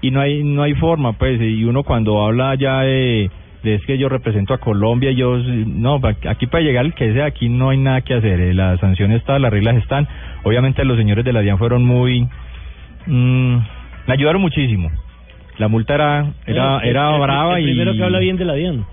y 0.00 0.10
no 0.10 0.20
hay 0.20 0.42
no 0.42 0.62
hay 0.62 0.74
forma, 0.74 1.12
pues, 1.14 1.40
y 1.40 1.64
uno 1.64 1.82
cuando 1.82 2.24
habla 2.24 2.54
ya 2.54 2.80
de, 2.80 3.30
de 3.62 3.74
es 3.74 3.84
que 3.84 3.98
yo 3.98 4.08
represento 4.08 4.54
a 4.54 4.58
Colombia, 4.58 5.10
yo, 5.12 5.36
no, 5.38 6.00
pa- 6.00 6.16
aquí 6.28 6.46
para 6.46 6.64
llegar 6.64 6.86
el 6.86 6.94
que 6.94 7.12
sea, 7.12 7.26
aquí 7.26 7.48
no 7.48 7.70
hay 7.70 7.78
nada 7.78 8.00
que 8.00 8.14
hacer, 8.14 8.40
eh, 8.40 8.54
la 8.54 8.76
sanción 8.78 9.12
está, 9.12 9.38
las 9.38 9.50
reglas 9.52 9.76
están, 9.76 10.08
obviamente 10.44 10.84
los 10.84 10.96
señores 10.96 11.24
de 11.24 11.32
la 11.32 11.40
DIAN 11.40 11.58
fueron 11.58 11.84
muy, 11.84 12.26
mm, 13.06 13.56
me 14.06 14.14
ayudaron 14.14 14.40
muchísimo, 14.40 14.90
la 15.58 15.68
multa 15.68 15.94
era, 15.94 16.32
era, 16.46 16.76
Eh, 16.78 16.88
era 16.90 17.08
el- 17.10 17.14
el- 17.16 17.20
brava 17.20 17.58
el 17.58 17.64
y... 17.64 17.66
primero 17.66 17.92
que 17.94 18.02
habla 18.02 18.18
bien 18.18 18.36
de 18.36 18.44
la 18.44 18.54
DIAN. 18.54 18.84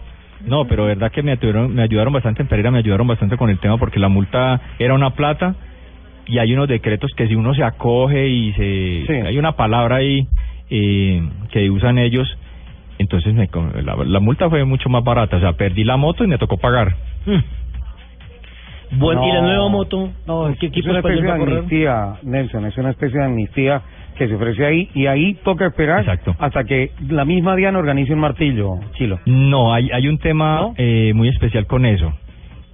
No, 0.46 0.66
pero 0.66 0.86
verdad 0.86 1.12
que 1.12 1.24
me 1.24 1.32
ayudaron, 1.32 1.74
me 1.74 1.82
ayudaron 1.82 2.14
bastante 2.14 2.44
en 2.44 2.48
Pereira, 2.48 2.70
me 2.70 2.78
ayudaron 2.78 3.08
bastante 3.08 3.38
con 3.38 3.50
el 3.50 3.58
tema 3.58 3.78
porque 3.78 4.00
la 4.00 4.08
multa 4.08 4.62
era 4.78 4.94
una 4.94 5.12
plata 5.12 5.56
y 6.28 6.40
hay 6.40 6.54
unos 6.54 6.68
decretos 6.68 7.12
que 7.16 7.28
si 7.28 7.36
uno 7.36 7.54
se 7.54 7.64
acoge 7.64 8.28
y 8.28 8.54
se 8.54 9.04
Sí. 9.08 9.14
hay 9.14 9.38
una 9.38 9.54
palabra 9.54 9.98
ahí 9.98 10.28
eh, 10.70 11.22
que 11.52 11.70
usan 11.70 11.98
ellos, 11.98 12.28
entonces 13.00 13.34
me, 13.34 13.50
la, 13.84 13.96
la 14.06 14.20
multa 14.20 14.50
fue 14.50 14.64
mucho 14.66 14.90
más 14.90 15.04
barata, 15.04 15.38
o 15.38 15.40
sea, 15.40 15.54
perdí 15.54 15.84
la 15.84 15.98
moto 15.98 16.24
y 16.24 16.28
me 16.28 16.38
tocó 16.38 16.58
pagar. 16.58 16.96
Hmm. 17.26 17.40
Bueno, 19.00 19.26
¿y 19.28 19.32
la 19.34 19.42
No. 19.42 19.48
nueva 19.48 19.68
moto? 19.70 20.12
No, 20.26 20.46
¿Qué 20.60 20.68
es 20.68 20.72
equipo 20.72 20.90
una 20.90 21.00
especie 21.00 21.22
de 21.22 21.32
amnistía, 21.32 22.14
Nelson, 22.24 22.66
es 22.66 22.78
una 22.78 22.92
especie 22.92 23.20
de 23.20 23.26
amnistía 23.26 23.82
que 24.18 24.28
se 24.28 24.34
ofrece 24.36 24.66
ahí 24.66 24.90
y 24.96 25.06
ahí 25.08 25.36
toca 25.44 25.68
esperar 25.68 26.00
Exacto. 26.00 26.36
hasta 26.40 26.64
que 26.64 26.92
la 27.10 27.24
misma 27.26 27.56
Diana 27.56 27.78
organice 27.80 28.14
un 28.14 28.20
martillo, 28.20 28.80
Chilo. 28.94 29.20
No, 29.26 29.74
hay, 29.74 29.90
hay 29.94 30.08
un 30.08 30.18
tema 30.20 30.62
¿No? 30.62 30.74
eh, 30.78 31.12
muy 31.14 31.28
especial 31.28 31.68
con 31.68 31.86
eso. 31.86 32.14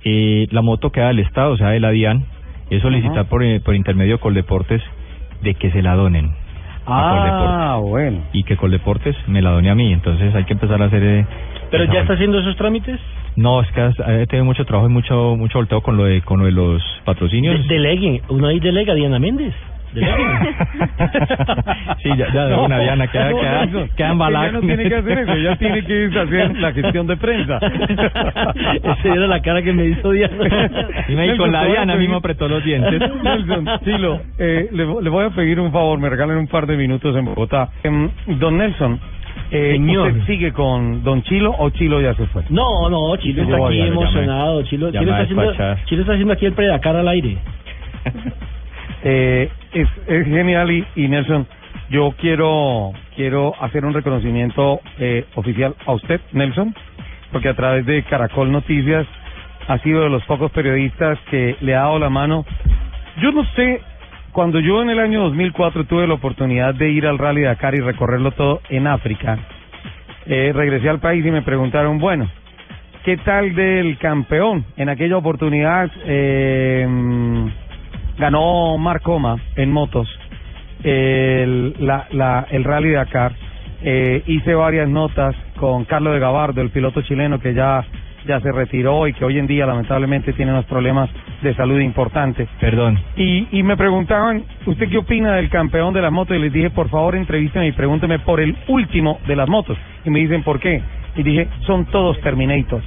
Eh, 0.06 0.48
la 0.52 0.62
moto 0.62 0.92
queda 0.92 1.08
del 1.08 1.20
Estado, 1.20 1.52
o 1.54 1.58
sea, 1.58 1.70
de 1.70 1.80
la 1.80 1.90
DIAN, 1.90 2.26
es 2.70 2.82
solicitar 2.82 3.26
por, 3.28 3.44
eh, 3.44 3.60
por 3.60 3.76
intermedio 3.76 4.14
de 4.16 4.20
Coldeportes 4.20 4.82
de 5.42 5.56
que 5.56 5.72
se 5.72 5.82
la 5.82 5.96
donen. 5.96 6.32
a. 6.86 7.74
Ah, 7.76 7.78
bueno. 7.78 8.20
y 8.34 8.44
que 8.44 8.58
Coldeportes 8.58 9.16
me 9.28 9.42
la 9.42 9.52
done 9.52 9.70
a 9.70 9.76
mí, 9.76 9.94
entonces 9.94 10.34
hay 10.36 10.44
que 10.46 10.54
empezar 10.54 10.82
a 10.82 10.86
hacer... 10.86 11.02
eh, 11.04 11.26
¿Pero 11.72 11.86
ya 11.86 11.92
está 11.92 11.94
vuelta. 12.00 12.14
haciendo 12.14 12.40
esos 12.40 12.56
trámites? 12.58 13.00
No, 13.36 13.62
es 13.62 13.72
que 13.72 13.82
he 14.22 14.28
tenido 14.28 14.46
mucho 14.46 14.64
trabajo 14.66 14.88
y 14.90 14.94
mucho 14.94 15.36
mucho 15.38 15.58
volteo 15.58 15.82
con 15.82 15.98
lo 15.98 16.04
de 16.04 16.22
con 16.22 16.40
lo 16.40 16.46
de 16.46 16.52
los 16.52 16.84
patrocinios. 17.04 17.68
De- 17.68 17.74
delegue, 17.76 18.22
uno 18.30 18.48
ahí 18.48 18.60
delega 18.60 18.94
a 18.94 18.96
Diana 18.96 19.18
Méndez. 19.18 19.54
Sí, 22.04 22.10
ya, 22.18 22.32
ya 22.34 22.46
de 22.48 22.56
una 22.56 22.80
Diana 22.80 23.08
queda, 23.08 23.30
no, 23.32 23.40
queda, 23.40 23.66
Nelson, 23.66 23.90
queda 23.96 24.10
embalada 24.12 24.46
ella 24.46 24.54
no 24.54 24.60
con 24.60 24.68
tiene 24.68 24.90
que 24.90 24.96
hacer 24.96 25.20
eso, 25.20 25.34
ella 25.34 25.56
tiene 25.58 25.86
que 25.86 25.94
irse 26.04 26.20
a 26.20 26.22
hacer 26.24 26.58
la 26.58 26.72
gestión 26.74 27.08
de 27.08 27.18
prensa. 27.18 27.58
Esa 28.84 29.14
era 29.14 29.28
la 29.28 29.42
cara 29.42 29.62
que 29.62 29.74
me 29.74 29.86
hizo 29.86 30.12
Diana. 30.12 30.34
Y 31.08 31.16
me- 31.16 31.38
con 31.38 31.52
la 31.52 31.66
Diana 31.66 31.96
mismo 31.96 32.18
apretó 32.18 32.48
los 32.48 32.64
dientes. 32.64 33.00
Nelson, 33.24 33.66
Chilo, 33.84 34.22
eh, 34.38 34.70
le, 34.72 34.86
le 35.02 35.10
voy 35.10 35.26
a 35.26 35.30
pedir 35.30 35.60
un 35.60 35.72
favor, 35.72 36.00
me 36.00 36.10
regalen 36.10 36.38
un 36.38 36.48
par 36.48 36.66
de 36.68 36.78
minutos 36.78 37.16
en 37.16 37.26
Bogotá. 37.26 37.70
Em, 37.84 38.10
don 38.40 38.58
Nelson, 38.58 39.00
eh, 39.52 39.72
Señor. 39.74 40.12
¿usted 40.12 40.24
sigue 40.26 40.52
con 40.52 41.04
Don 41.04 41.22
Chilo 41.24 41.56
o 41.58 41.70
Chilo 41.72 42.02
ya 42.02 42.14
se 42.16 42.26
fue? 42.28 42.44
No, 42.50 42.90
no, 42.90 43.16
Chilo 43.18 43.44
está 43.44 43.56
aquí 43.66 43.82
emocionado. 43.82 44.64
Chilo, 44.64 44.92
Chilo, 44.92 45.02
está 45.04 45.18
haciendo. 45.24 45.54
Chilo 45.86 46.02
está 46.02 46.14
haciendo 46.14 46.34
aquí 46.34 46.46
el 46.46 46.54
predacar 46.54 46.96
al 46.96 47.08
aire. 47.08 47.38
Eh, 49.04 49.50
es, 49.74 49.90
genial 50.26 50.72
y, 50.72 50.86
y 50.96 51.08
Nelson, 51.08 51.48
yo 51.90 52.14
quiero 52.20 52.92
quiero 53.16 53.54
hacer 53.62 53.86
un 53.86 53.94
reconocimiento 53.94 54.80
eh, 55.00 55.26
oficial 55.36 55.76
a 55.86 55.94
usted, 55.94 56.22
Nelson, 56.32 56.74
porque 57.32 57.50
a 57.50 57.56
través 57.56 57.86
de 57.86 58.04
Caracol 58.04 58.52
Noticias 58.52 59.08
ha 59.68 59.78
sido 59.80 60.02
de 60.04 60.10
los 60.10 60.24
pocos 60.26 60.52
periodistas 60.52 61.18
que 61.30 61.56
le 61.62 61.76
ha 61.76 61.82
dado 61.82 62.00
la 62.00 62.10
mano. 62.10 62.46
Yo 63.22 63.32
no 63.32 63.44
sé, 63.56 63.82
cuando 64.32 64.60
yo 64.60 64.82
en 64.82 64.90
el 64.90 65.00
año 65.00 65.22
2004 65.22 65.86
tuve 65.86 66.08
la 66.08 66.16
oportunidad 66.16 66.74
de 66.76 66.90
ir 66.90 67.08
al 67.08 67.18
Rally 67.18 67.44
Dakar 67.44 67.76
y 67.76 67.80
recorrerlo 67.80 68.32
todo 68.32 68.62
en 68.70 68.88
África, 68.88 69.38
eh, 70.26 70.52
regresé 70.54 70.90
al 70.90 71.00
país 71.00 71.26
y 71.26 71.32
me 71.32 71.42
preguntaron, 71.42 72.00
bueno, 72.00 72.30
¿qué 73.04 73.18
tal 73.18 73.56
del 73.56 73.98
campeón? 73.98 74.66
En 74.78 74.90
aquella 74.90 75.18
oportunidad 75.18 75.92
eh, 76.06 76.88
ganó 78.18 78.78
Marcoma 78.78 79.38
en 79.56 79.72
motos 79.72 80.08
el, 80.84 81.76
la, 81.80 82.08
la, 82.12 82.48
el 82.52 82.64
Rally 82.64 82.92
Dakar. 82.92 83.34
Eh, 83.82 84.24
hice 84.28 84.54
varias 84.54 84.88
notas 84.88 85.36
con 85.58 85.86
Carlos 85.86 86.14
de 86.14 86.20
Gabardo, 86.20 86.62
el 86.62 86.70
piloto 86.70 87.02
chileno 87.02 87.40
que 87.40 87.54
ya 87.54 87.86
ya 88.26 88.40
se 88.40 88.52
retiró 88.52 89.08
y 89.08 89.14
que 89.14 89.26
hoy 89.26 89.38
en 89.38 89.48
día 89.48 89.66
lamentablemente 89.66 90.34
tiene 90.34 90.52
unos 90.52 90.66
problemas 90.66 91.10
de 91.42 91.54
salud 91.56 91.80
importantes. 91.80 92.48
Perdón. 92.60 92.98
Y, 93.18 93.48
y 93.52 93.64
me 93.64 93.76
preguntaban, 93.76 94.44
¿usted 94.66 94.90
qué 94.90 94.98
opina 94.98 95.34
del 95.36 95.50
campeón 95.50 95.94
de 95.94 96.02
las 96.02 96.12
motos? 96.12 96.38
Y 96.38 96.40
les 96.40 96.54
dije, 96.54 96.70
por 96.70 96.90
favor, 96.90 97.16
entrevísteme 97.16 97.68
y 97.68 97.72
pregúnteme 97.74 98.20
por 98.20 98.40
el 98.40 98.56
último 98.68 99.20
de 99.28 99.36
las 99.36 99.50
motos. 99.50 99.78
Y 100.06 100.10
me 100.10 100.20
dicen, 100.20 100.44
¿por 100.44 100.60
qué? 100.60 100.82
Y 101.16 101.24
dije, 101.24 101.48
son 101.66 101.86
todos 101.86 102.20
Terminators. 102.22 102.86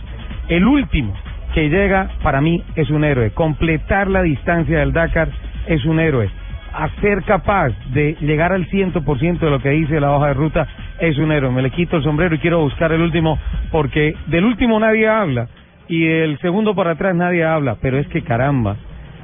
El 0.49 0.65
último 0.65 1.13
que 1.57 1.71
llega, 1.71 2.11
para 2.23 2.43
mí, 2.43 2.63
es 2.75 2.91
un 2.91 3.03
héroe. 3.03 3.31
Completar 3.31 4.09
la 4.09 4.21
distancia 4.21 4.81
del 4.81 4.93
Dakar 4.93 5.31
es 5.67 5.87
un 5.87 5.99
héroe. 5.99 6.29
A 6.75 6.91
ser 7.01 7.23
capaz 7.23 7.73
de 7.95 8.15
llegar 8.21 8.53
al 8.53 8.69
100% 8.69 9.39
de 9.39 9.51
lo 9.51 9.59
que 9.61 9.71
dice 9.71 9.99
la 9.99 10.13
hoja 10.13 10.27
de 10.27 10.35
ruta 10.35 10.69
es 11.01 11.17
un 11.17 11.33
héroe. 11.33 11.51
Me 11.51 11.63
le 11.63 11.71
quito 11.71 11.97
el 11.97 12.03
sombrero 12.03 12.35
y 12.35 12.41
quiero 12.41 12.61
buscar 12.61 12.93
el 12.93 13.01
último, 13.01 13.39
porque 13.73 14.15
del 14.27 14.45
último 14.45 14.79
nadie 14.79 15.09
habla 15.09 15.49
y 15.89 16.07
el 16.07 16.39
segundo 16.41 16.75
para 16.75 16.91
atrás 16.91 17.17
nadie 17.17 17.43
habla. 17.43 17.79
Pero 17.81 17.97
es 17.97 18.07
que 18.09 18.21
caramba, 18.21 18.77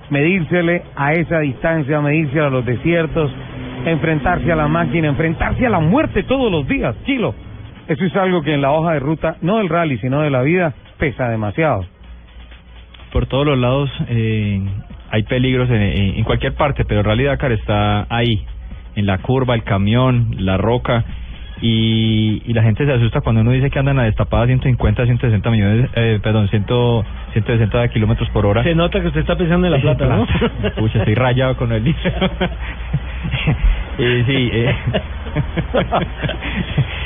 medírsele 0.08 0.84
a 0.96 1.12
esa 1.12 1.40
distancia, 1.40 2.00
medirse 2.00 2.40
a 2.40 2.48
los 2.48 2.64
desiertos, 2.64 3.30
enfrentarse 3.84 4.50
a 4.50 4.56
la 4.56 4.68
máquina, 4.68 5.08
enfrentarse 5.08 5.66
a 5.66 5.70
la 5.70 5.80
muerte 5.80 6.22
todos 6.22 6.50
los 6.50 6.66
días, 6.66 6.96
Chilo. 7.04 7.34
Eso 7.88 8.02
es 8.02 8.16
algo 8.16 8.40
que 8.40 8.54
en 8.54 8.62
la 8.62 8.70
hoja 8.70 8.94
de 8.94 9.00
ruta, 9.00 9.36
no 9.42 9.58
del 9.58 9.68
rally, 9.68 9.98
sino 9.98 10.22
de 10.22 10.30
la 10.30 10.40
vida, 10.40 10.72
pesa 10.96 11.28
demasiado. 11.28 11.84
Por 13.12 13.26
todos 13.26 13.44
los 13.46 13.58
lados 13.58 13.90
eh, 14.08 14.60
hay 15.10 15.22
peligros 15.24 15.68
en, 15.70 15.82
en- 15.82 16.14
en 16.18 16.24
cualquier 16.24 16.54
parte, 16.54 16.84
pero 16.84 17.00
el 17.00 17.06
Rally 17.06 17.24
Dakar 17.24 17.52
está 17.52 18.06
ahí, 18.08 18.44
en 18.96 19.06
la 19.06 19.18
curva, 19.18 19.54
el 19.54 19.62
camión, 19.64 20.34
la 20.38 20.56
roca, 20.56 21.04
y, 21.60 22.42
y 22.44 22.52
la 22.54 22.62
gente 22.62 22.84
se 22.84 22.92
asusta 22.92 23.20
cuando 23.20 23.42
uno 23.42 23.52
dice 23.52 23.70
que 23.70 23.78
andan 23.78 23.98
a 23.98 24.04
destapada 24.04 24.46
150, 24.46 25.04
160 25.04 25.50
millones, 25.50 25.90
eh, 25.94 26.18
perdón, 26.22 26.48
100, 26.48 26.64
160 27.34 27.88
kilómetros 27.88 28.28
por 28.30 28.46
hora. 28.46 28.64
Se 28.64 28.74
nota 28.74 29.00
que 29.00 29.06
usted 29.08 29.20
está 29.20 29.36
pensando 29.36 29.66
en 29.66 29.72
la 29.72 29.78
plata, 29.80 30.06
¿no? 30.06 30.26
Pucha, 30.76 30.98
estoy 31.00 31.14
rayado 31.14 31.56
con 31.56 31.70
el 31.72 31.84
dinero. 31.84 32.30
Eh, 33.98 34.24
sí, 34.26 34.50
eh. 34.52 34.74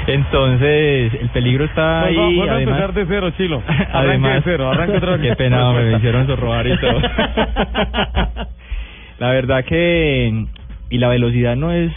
Entonces 0.06 1.14
el 1.20 1.28
peligro 1.30 1.64
está 1.64 2.04
ahí. 2.04 2.16
A 2.16 2.54
además- 2.54 2.60
empezar 2.60 2.92
de 2.94 3.06
cero, 3.06 3.30
Chilo. 3.36 3.62
Además, 3.92 4.36
de 4.36 4.42
cero, 4.44 4.70
arranque 4.70 4.98
otra 4.98 5.16
vez. 5.16 5.30
Qué 5.30 5.36
pena, 5.36 5.72
me 5.72 5.96
hicieron 5.96 6.26
sorrobar 6.26 6.66
y 6.66 6.76
todo. 6.78 7.00
la 9.18 9.30
verdad 9.30 9.64
que 9.64 10.46
y 10.88 10.98
la 10.98 11.08
velocidad 11.08 11.56
no 11.56 11.72
es 11.72 11.92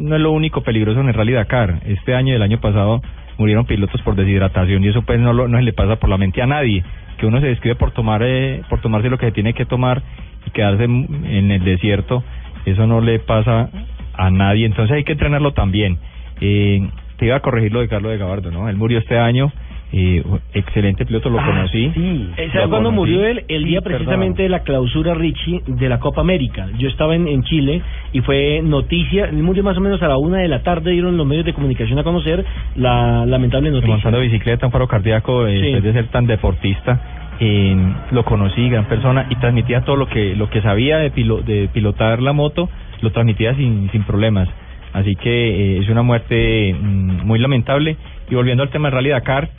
no 0.00 0.16
es 0.16 0.20
lo 0.20 0.32
único 0.32 0.62
peligroso 0.62 1.00
en 1.00 1.08
el 1.08 1.14
Rally 1.14 1.32
Dakar. 1.32 1.80
Este 1.86 2.14
año 2.14 2.32
y 2.32 2.36
el 2.36 2.42
año 2.42 2.60
pasado 2.60 3.00
murieron 3.38 3.64
pilotos 3.66 4.00
por 4.02 4.14
deshidratación 4.16 4.84
y 4.84 4.88
eso 4.88 5.02
pues 5.02 5.18
no 5.18 5.32
lo, 5.32 5.48
no 5.48 5.58
se 5.58 5.64
le 5.64 5.72
pasa 5.72 5.96
por 5.96 6.10
la 6.10 6.18
mente 6.18 6.42
a 6.42 6.46
nadie. 6.46 6.84
Que 7.18 7.26
uno 7.26 7.40
se 7.40 7.46
describe 7.46 7.76
por 7.76 7.92
tomar 7.92 8.22
eh, 8.24 8.62
por 8.68 8.80
tomarse 8.80 9.08
lo 9.08 9.18
que 9.18 9.26
se 9.26 9.32
tiene 9.32 9.54
que 9.54 9.64
tomar 9.64 10.02
y 10.46 10.50
quedarse 10.50 10.84
en 10.84 11.24
en 11.24 11.50
el 11.50 11.64
desierto, 11.64 12.22
eso 12.66 12.86
no 12.86 13.00
le 13.00 13.18
pasa 13.20 13.70
a 14.16 14.30
nadie. 14.30 14.66
Entonces 14.66 14.96
hay 14.96 15.04
que 15.04 15.12
entrenarlo 15.12 15.52
también. 15.52 15.98
Eh, 16.40 16.86
te 17.18 17.26
iba 17.26 17.36
a 17.36 17.40
corregir 17.40 17.72
lo 17.72 17.80
de 17.80 17.88
Carlos 17.88 18.12
de 18.12 18.18
Gabardo, 18.18 18.50
¿no? 18.50 18.68
Él 18.68 18.76
murió 18.76 18.98
este 18.98 19.18
año. 19.18 19.52
Eh, 19.96 20.24
excelente 20.54 21.06
piloto, 21.06 21.30
lo 21.30 21.38
Ah, 21.38 21.46
conocí. 21.46 21.88
sí. 21.94 22.30
Eh, 22.36 22.46
Lo 22.48 22.52
¿Sabe 22.52 22.68
cuándo 22.68 22.90
murió 22.90 23.24
él? 23.24 23.44
El 23.46 23.62
día 23.64 23.80
precisamente 23.80 24.42
de 24.42 24.48
la 24.48 24.64
clausura 24.64 25.14
Richie 25.14 25.62
de 25.68 25.88
la 25.88 26.00
Copa 26.00 26.20
América. 26.20 26.66
Yo 26.78 26.88
estaba 26.88 27.14
en, 27.14 27.28
en 27.28 27.44
Chile 27.44 27.80
y 28.12 28.20
fue 28.22 28.60
noticia. 28.64 29.26
Él 29.26 29.36
murió 29.44 29.62
más 29.62 29.76
o 29.76 29.80
menos 29.80 30.02
a 30.02 30.08
la 30.08 30.16
una 30.16 30.38
de 30.38 30.48
la 30.48 30.64
tarde. 30.64 30.90
Dieron 30.90 31.16
los 31.16 31.24
medios 31.26 31.44
de 31.44 31.52
comunicación 31.52 31.96
a 32.00 32.02
conocer 32.02 32.44
la 32.74 33.24
lamentable 33.24 33.70
noticia. 33.70 33.94
montando 33.94 34.18
bicicleta, 34.18 34.66
un 34.66 34.72
paro 34.72 34.88
cardíaco, 34.88 35.46
eh, 35.46 35.58
Sí. 35.58 35.62
después 35.62 35.84
de 35.84 35.92
ser 35.92 36.06
tan 36.08 36.26
deportista, 36.26 37.00
eh, 37.38 37.76
lo 38.10 38.24
conocí, 38.24 38.68
gran 38.68 38.86
persona, 38.86 39.26
y 39.30 39.36
transmitía 39.36 39.82
todo 39.82 39.94
lo 39.94 40.08
que 40.08 40.34
lo 40.34 40.50
que 40.50 40.60
sabía 40.60 40.98
de, 40.98 41.12
pilo- 41.12 41.42
de 41.42 41.68
pilotar 41.72 42.20
la 42.20 42.32
moto, 42.32 42.68
lo 43.00 43.10
transmitía 43.12 43.54
sin, 43.54 43.90
sin 43.92 44.02
problemas. 44.02 44.48
Así 44.94 45.16
que 45.16 45.28
eh, 45.28 45.78
es 45.80 45.88
una 45.88 46.02
muerte 46.02 46.72
mm, 46.72 47.26
muy 47.26 47.38
lamentable. 47.40 47.96
Y 48.30 48.34
volviendo 48.36 48.62
al 48.62 48.70
tema 48.70 48.88
del 48.88 48.96
Rally 48.96 49.10
Dakar, 49.10 49.50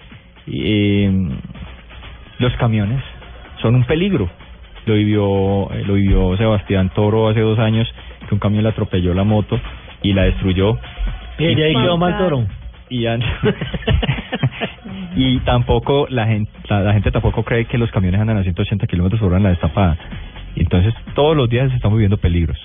eh, 0.48 1.12
los 2.40 2.54
camiones 2.54 3.04
son 3.62 3.76
un 3.76 3.84
peligro. 3.84 4.30
Lo 4.86 4.94
vivió, 4.96 5.72
eh, 5.74 5.84
lo 5.86 5.96
vivió 5.96 6.38
Sebastián 6.38 6.90
Toro 6.96 7.28
hace 7.28 7.42
dos 7.42 7.60
años, 7.60 7.94
que 8.28 8.34
un 8.34 8.40
camión 8.40 8.64
le 8.64 8.70
atropelló 8.70 9.14
la 9.14 9.26
moto 9.26 9.60
y 10.02 10.14
la 10.14 10.24
destruyó. 10.24 10.80
Y 11.38 11.46
ahí 11.46 11.74
quedó 11.74 11.98
mal 11.98 12.18
toro. 12.18 12.46
y 12.90 13.02
ya 13.02 13.18
y 15.18 15.40
tampoco 15.40 16.08
la 16.10 16.28
gente 16.28 16.52
la, 16.70 16.82
la 16.82 16.94
gente 16.94 17.12
tampoco 17.12 17.44
cree 17.44 17.66
que 17.66 17.78
los 17.78 17.92
camiones 17.92 18.22
andan 18.22 18.38
a 18.38 18.44
180 18.44 18.88
kilómetros 18.88 19.20
por 19.20 19.30
hora 19.30 19.38
en 19.38 19.44
la 19.44 19.50
destapada 19.50 19.98
y 20.56 20.62
entonces 20.62 20.94
todos 21.14 21.36
los 21.36 21.50
días 21.50 21.74
estamos 21.74 21.98
viviendo 21.98 22.18
peligros 22.18 22.58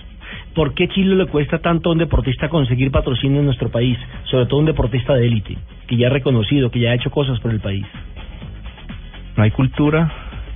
¿Por 0.54 0.75
qué 0.75 0.88
Chile 0.88 1.14
le 1.14 1.26
cuesta 1.26 1.59
tanto 1.59 1.90
a 1.90 1.92
un 1.92 1.99
deportista 1.99 2.49
conseguir 2.49 2.90
patrocinio 2.90 3.38
en 3.38 3.47
nuestro 3.47 3.71
país? 3.71 3.99
Sobre 4.25 4.47
todo 4.47 4.61
un 4.61 4.66
deportista 4.66 5.14
de 5.14 5.26
élite, 5.26 5.57
que 5.87 5.97
ya 5.97 6.09
ha 6.09 6.11
reconocido, 6.11 6.71
que 6.71 6.80
ya 6.80 6.90
ha 6.90 6.95
hecho 6.95 7.11
cosas 7.11 7.38
por 7.40 7.52
el 7.52 7.61
país. 7.61 7.87
no 9.37 9.45
hay 9.45 9.50
cultura 9.52 10.12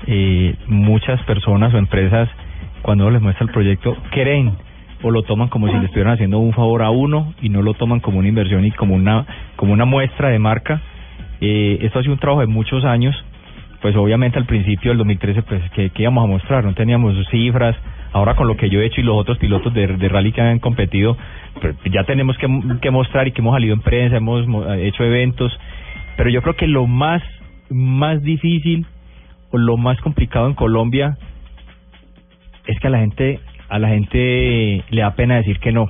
eh, 0.06 0.54
muchas 0.66 1.22
personas 1.22 1.72
o 1.72 1.78
empresas 1.78 2.28
cuando 2.82 3.10
les 3.10 3.22
muestra 3.22 3.46
el 3.46 3.52
proyecto 3.52 3.96
creen 4.10 4.52
o 5.02 5.10
lo 5.10 5.22
toman 5.22 5.48
como 5.48 5.68
si 5.68 5.78
le 5.78 5.86
estuvieran 5.86 6.12
haciendo 6.12 6.38
un 6.38 6.52
favor 6.52 6.82
a 6.82 6.90
uno 6.90 7.32
y 7.40 7.48
no 7.48 7.62
lo 7.62 7.72
toman 7.72 8.00
como 8.00 8.18
una 8.18 8.28
inversión 8.28 8.66
y 8.66 8.70
como 8.72 8.94
una 8.94 9.24
como 9.56 9.72
una 9.72 9.86
muestra 9.86 10.28
de 10.28 10.38
marca 10.38 10.82
eh, 11.40 11.78
esto 11.80 11.98
ha 11.98 12.02
sido 12.02 12.12
un 12.12 12.20
trabajo 12.20 12.40
de 12.40 12.48
muchos 12.48 12.84
años 12.84 13.16
pues 13.80 13.96
obviamente 13.96 14.38
al 14.38 14.44
principio 14.44 14.90
del 14.90 14.98
2013 14.98 15.42
pues 15.42 15.70
que, 15.70 15.90
íbamos 15.96 16.24
a 16.24 16.26
mostrar 16.26 16.64
no 16.64 16.74
teníamos 16.74 17.14
cifras 17.30 17.76
ahora 18.14 18.34
con 18.34 18.48
lo 18.48 18.56
que 18.56 18.70
yo 18.70 18.80
he 18.80 18.86
hecho 18.86 19.00
y 19.00 19.04
los 19.04 19.16
otros 19.16 19.36
pilotos 19.38 19.74
de, 19.74 19.86
rally 20.08 20.32
que 20.32 20.40
han 20.40 20.58
competido 20.60 21.16
pues, 21.60 21.76
ya 21.92 22.04
tenemos 22.04 22.38
que, 22.38 22.48
que 22.80 22.90
mostrar 22.90 23.28
y 23.28 23.32
que 23.32 23.42
hemos 23.42 23.54
salido 23.54 23.74
en 23.74 23.80
prensa 23.82 24.16
hemos 24.16 24.46
mo- 24.46 24.72
hecho 24.72 25.04
eventos 25.04 25.52
pero 26.16 26.30
yo 26.30 26.40
creo 26.40 26.54
que 26.54 26.66
lo 26.66 26.86
más 26.86 27.22
más 27.70 28.22
difícil 28.22 28.86
o 29.50 29.58
lo 29.58 29.76
más 29.76 30.00
complicado 30.00 30.46
en 30.46 30.54
Colombia 30.54 31.16
es 32.66 32.78
que 32.80 32.86
a 32.86 32.90
la 32.90 32.98
gente 32.98 33.40
a 33.68 33.78
la 33.78 33.88
gente 33.88 34.84
le 34.90 35.00
da 35.00 35.14
pena 35.16 35.36
decir 35.36 35.58
que 35.58 35.72
no. 35.72 35.88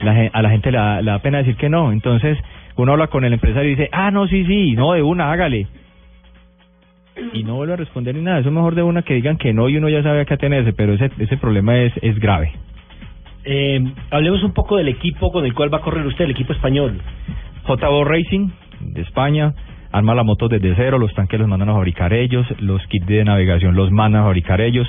La, 0.00 0.30
a 0.32 0.42
la 0.42 0.50
gente 0.50 0.72
le 0.72 0.78
da, 0.78 1.00
le 1.02 1.10
da 1.10 1.18
pena 1.20 1.38
decir 1.38 1.56
que 1.56 1.68
no. 1.68 1.92
Entonces 1.92 2.36
uno 2.76 2.92
habla 2.92 3.06
con 3.08 3.24
el 3.24 3.32
empresario 3.32 3.70
y 3.70 3.74
dice 3.76 3.88
ah 3.92 4.10
no 4.10 4.26
sí 4.26 4.44
sí 4.46 4.72
no 4.72 4.92
de 4.94 5.02
una 5.02 5.30
hágale 5.30 5.66
y 7.32 7.44
no 7.44 7.54
vuelve 7.56 7.74
a 7.74 7.76
responder 7.76 8.14
ni 8.14 8.22
nada 8.22 8.38
eso 8.40 8.48
es 8.48 8.54
mejor 8.54 8.74
de 8.74 8.82
una 8.82 9.02
que 9.02 9.14
digan 9.14 9.36
que 9.36 9.52
no 9.52 9.68
y 9.68 9.76
uno 9.76 9.88
ya 9.88 10.02
sabe 10.02 10.20
a 10.20 10.24
qué 10.24 10.34
atenerse 10.34 10.72
pero 10.72 10.92
ese 10.94 11.10
ese 11.18 11.36
problema 11.36 11.76
es 11.78 11.92
es 12.02 12.18
grave 12.18 12.52
Eh, 13.44 13.80
hablemos 14.10 14.42
un 14.44 14.52
poco 14.52 14.76
del 14.76 14.88
equipo 14.88 15.32
con 15.32 15.44
el 15.44 15.52
cual 15.52 15.72
va 15.72 15.78
a 15.78 15.80
correr 15.80 16.06
usted, 16.06 16.26
el 16.26 16.30
equipo 16.30 16.52
español. 16.52 17.00
JBO 17.66 18.04
Racing 18.04 18.50
de 18.80 19.02
España 19.02 19.52
arma 19.90 20.14
la 20.14 20.22
moto 20.22 20.48
desde 20.48 20.74
cero, 20.76 20.98
los 20.98 21.12
tanques 21.14 21.40
los 21.40 21.48
mandan 21.48 21.68
a 21.68 21.74
fabricar 21.74 22.12
ellos, 22.12 22.46
los 22.60 22.84
kits 22.86 23.06
de 23.06 23.24
navegación 23.24 23.74
los 23.74 23.90
mandan 23.90 24.22
a 24.22 24.24
fabricar 24.26 24.60
ellos. 24.60 24.88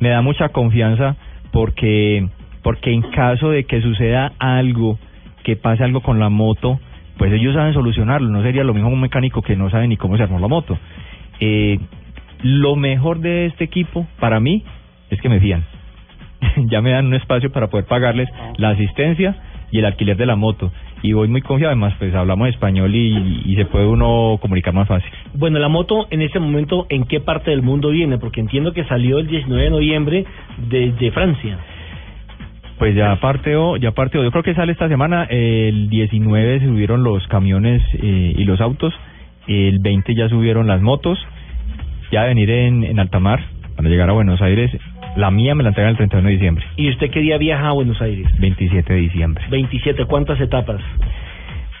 Me 0.00 0.10
da 0.10 0.20
mucha 0.22 0.50
confianza 0.50 1.16
porque 1.50 2.28
porque 2.62 2.92
en 2.92 3.02
caso 3.10 3.50
de 3.50 3.64
que 3.64 3.80
suceda 3.82 4.32
algo, 4.38 4.98
que 5.42 5.56
pase 5.56 5.84
algo 5.84 6.00
con 6.00 6.18
la 6.18 6.28
moto, 6.28 6.78
pues 7.18 7.32
ellos 7.32 7.54
saben 7.54 7.74
solucionarlo, 7.74 8.28
no 8.28 8.42
sería 8.42 8.64
lo 8.64 8.74
mismo 8.74 8.88
un 8.88 9.00
mecánico 9.00 9.42
que 9.42 9.56
no 9.56 9.70
sabe 9.70 9.86
ni 9.88 9.96
cómo 9.96 10.16
se 10.16 10.22
armó 10.22 10.38
la 10.38 10.48
moto. 10.48 10.78
Eh, 11.40 11.78
lo 12.42 12.76
mejor 12.76 13.20
de 13.20 13.46
este 13.46 13.64
equipo 13.64 14.06
para 14.20 14.40
mí 14.40 14.64
es 15.10 15.20
que 15.20 15.28
me 15.28 15.40
fían. 15.40 15.64
ya 16.66 16.80
me 16.82 16.90
dan 16.90 17.06
un 17.06 17.14
espacio 17.14 17.50
para 17.50 17.68
poder 17.68 17.86
pagarles 17.86 18.28
la 18.56 18.70
asistencia 18.70 19.36
y 19.70 19.78
el 19.78 19.84
alquiler 19.84 20.16
de 20.16 20.26
la 20.26 20.36
moto. 20.36 20.72
Y 21.02 21.12
voy 21.12 21.28
muy 21.28 21.42
confiado, 21.42 21.72
además, 21.72 21.94
pues 21.98 22.14
hablamos 22.14 22.48
español 22.48 22.94
y, 22.94 23.42
y 23.44 23.56
se 23.56 23.66
puede 23.66 23.86
uno 23.86 24.38
comunicar 24.40 24.72
más 24.72 24.88
fácil. 24.88 25.10
Bueno, 25.34 25.58
la 25.58 25.68
moto 25.68 26.06
en 26.10 26.22
este 26.22 26.38
momento, 26.38 26.86
¿en 26.88 27.04
qué 27.04 27.20
parte 27.20 27.50
del 27.50 27.62
mundo 27.62 27.90
viene? 27.90 28.18
Porque 28.18 28.40
entiendo 28.40 28.72
que 28.72 28.84
salió 28.84 29.18
el 29.18 29.26
19 29.26 29.64
de 29.64 29.70
noviembre 29.70 30.24
desde 30.68 31.10
Francia. 31.10 31.58
Pues 32.78 32.94
ya 32.94 33.16
partió, 33.16 33.76
ya 33.76 33.92
partió. 33.92 34.22
Yo 34.22 34.30
creo 34.30 34.42
que 34.42 34.54
sale 34.54 34.72
esta 34.72 34.88
semana. 34.88 35.24
El 35.24 35.88
19 35.88 36.60
se 36.60 36.66
subieron 36.66 37.04
los 37.04 37.26
camiones 37.28 37.82
eh, 37.94 38.34
y 38.36 38.44
los 38.44 38.60
autos. 38.60 38.92
El 39.48 39.78
20 39.80 40.14
ya 40.14 40.28
subieron 40.28 40.66
las 40.66 40.80
motos. 40.82 41.18
Ya 42.10 42.22
a 42.22 42.26
venir 42.26 42.50
en, 42.50 42.84
en 42.84 42.98
alta 43.00 43.18
mar 43.18 43.40
para 43.76 43.88
llegar 43.88 44.08
a 44.08 44.12
Buenos 44.12 44.40
Aires. 44.42 44.70
La 45.16 45.30
mía 45.30 45.54
me 45.54 45.62
la 45.62 45.70
entregan 45.70 45.90
el 45.92 45.96
31 45.96 46.26
de 46.28 46.32
diciembre. 46.34 46.64
¿Y 46.76 46.90
usted 46.90 47.10
qué 47.10 47.20
día 47.20 47.38
viaja 47.38 47.68
a 47.68 47.72
Buenos 47.72 48.00
Aires? 48.02 48.26
27 48.38 48.92
de 48.92 49.00
diciembre. 49.00 49.44
27, 49.50 50.04
¿cuántas 50.06 50.40
etapas? 50.40 50.80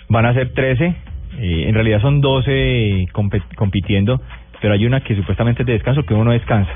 Van 0.08 0.26
a 0.26 0.34
ser 0.34 0.52
13. 0.54 0.86
eh, 0.86 1.64
en 1.68 1.74
realidad 1.74 2.00
son 2.00 2.20
12 2.20 3.06
compe- 3.12 3.42
compitiendo. 3.56 4.20
Pero 4.60 4.74
hay 4.74 4.86
una 4.86 5.00
que 5.00 5.14
supuestamente 5.16 5.62
es 5.62 5.66
de 5.66 5.72
descanso, 5.74 6.04
que 6.04 6.14
uno 6.14 6.24
no 6.24 6.30
descansa. 6.32 6.72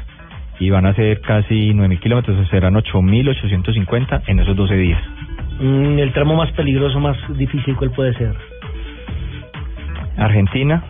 y 0.60 0.70
van 0.70 0.86
a 0.86 0.94
ser 0.94 1.20
casi 1.20 1.72
9.000 1.72 2.00
kilómetros, 2.00 2.48
serán 2.48 2.74
8.850 2.74 4.22
en 4.26 4.40
esos 4.40 4.56
12 4.56 4.74
días. 4.76 5.00
Mm, 5.60 5.98
el 6.00 6.12
tramo 6.12 6.34
más 6.34 6.50
peligroso, 6.52 6.98
más 6.98 7.16
difícil, 7.36 7.76
¿cuál 7.76 7.92
puede 7.92 8.12
ser? 8.14 8.34
Argentina, 10.18 10.82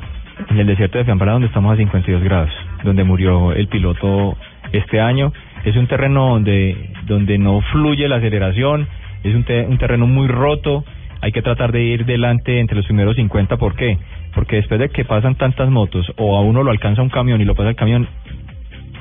en 0.50 0.58
el 0.58 0.66
desierto 0.66 0.98
de 0.98 1.04
Fiambará, 1.04 1.32
donde 1.32 1.48
estamos 1.48 1.72
a 1.72 1.76
52 1.76 2.22
grados, 2.22 2.50
donde 2.84 3.04
murió 3.04 3.52
el 3.52 3.68
piloto 3.68 4.36
este 4.72 5.00
año. 5.00 5.32
Es 5.64 5.76
un 5.76 5.86
terreno 5.86 6.30
donde, 6.30 6.92
donde 7.06 7.38
no 7.38 7.60
fluye 7.72 8.08
la 8.08 8.16
aceleración, 8.16 8.86
es 9.24 9.34
un, 9.34 9.44
un 9.68 9.78
terreno 9.78 10.06
muy 10.06 10.28
roto, 10.28 10.84
hay 11.20 11.32
que 11.32 11.42
tratar 11.42 11.72
de 11.72 11.82
ir 11.82 12.04
delante 12.06 12.60
entre 12.60 12.76
los 12.76 12.86
primeros 12.86 13.16
50, 13.16 13.56
¿por 13.56 13.74
qué? 13.74 13.98
Porque 14.34 14.56
después 14.56 14.78
de 14.78 14.88
que 14.88 15.04
pasan 15.04 15.34
tantas 15.34 15.68
motos, 15.68 16.06
o 16.16 16.36
a 16.36 16.40
uno 16.40 16.62
lo 16.62 16.70
alcanza 16.70 17.02
un 17.02 17.08
camión 17.08 17.40
y 17.40 17.44
lo 17.44 17.54
pasa 17.54 17.70
el 17.70 17.76
camión, 17.76 18.06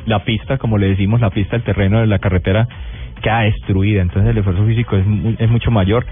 la 0.05 0.23
pista, 0.23 0.57
como 0.57 0.77
le 0.77 0.87
decimos, 0.87 1.21
la 1.21 1.29
pista, 1.29 1.55
el 1.55 1.63
terreno 1.63 1.99
de 1.99 2.07
la 2.07 2.19
carretera 2.19 2.67
queda 3.21 3.41
destruida, 3.41 4.01
entonces 4.01 4.31
el 4.31 4.37
esfuerzo 4.37 4.65
físico 4.65 4.95
es, 4.95 5.05
es 5.39 5.49
mucho 5.49 5.69
mayor, 5.69 6.05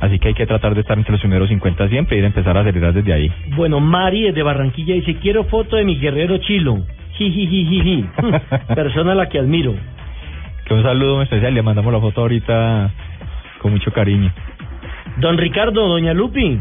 así 0.00 0.18
que 0.18 0.28
hay 0.28 0.34
que 0.34 0.46
tratar 0.46 0.74
de 0.74 0.80
estar 0.80 0.98
entre 0.98 1.12
los 1.12 1.20
primeros 1.20 1.48
50 1.48 1.88
siempre 1.88 2.16
y 2.18 2.20
de 2.20 2.26
empezar 2.26 2.56
a 2.56 2.60
acelerar 2.60 2.92
desde 2.92 3.12
ahí. 3.12 3.30
Bueno, 3.54 3.80
Mari 3.80 4.22
desde 4.22 4.42
Barranquilla 4.42 4.94
dice, 4.94 5.16
quiero 5.16 5.44
foto 5.44 5.76
de 5.76 5.84
mi 5.84 5.98
guerrero 5.98 6.38
chilo. 6.38 6.78
Jijijijiji. 7.12 8.06
Persona 8.74 9.12
a 9.12 9.14
la 9.14 9.28
que 9.28 9.38
admiro. 9.38 9.74
Que 10.64 10.74
un 10.74 10.82
saludo 10.82 11.16
muy 11.16 11.24
especial, 11.24 11.54
le 11.54 11.62
mandamos 11.62 11.92
la 11.92 12.00
foto 12.00 12.22
ahorita 12.22 12.90
con 13.60 13.72
mucho 13.72 13.92
cariño. 13.92 14.32
Don 15.18 15.36
Ricardo, 15.36 15.86
Doña 15.86 16.14
Lupi. 16.14 16.58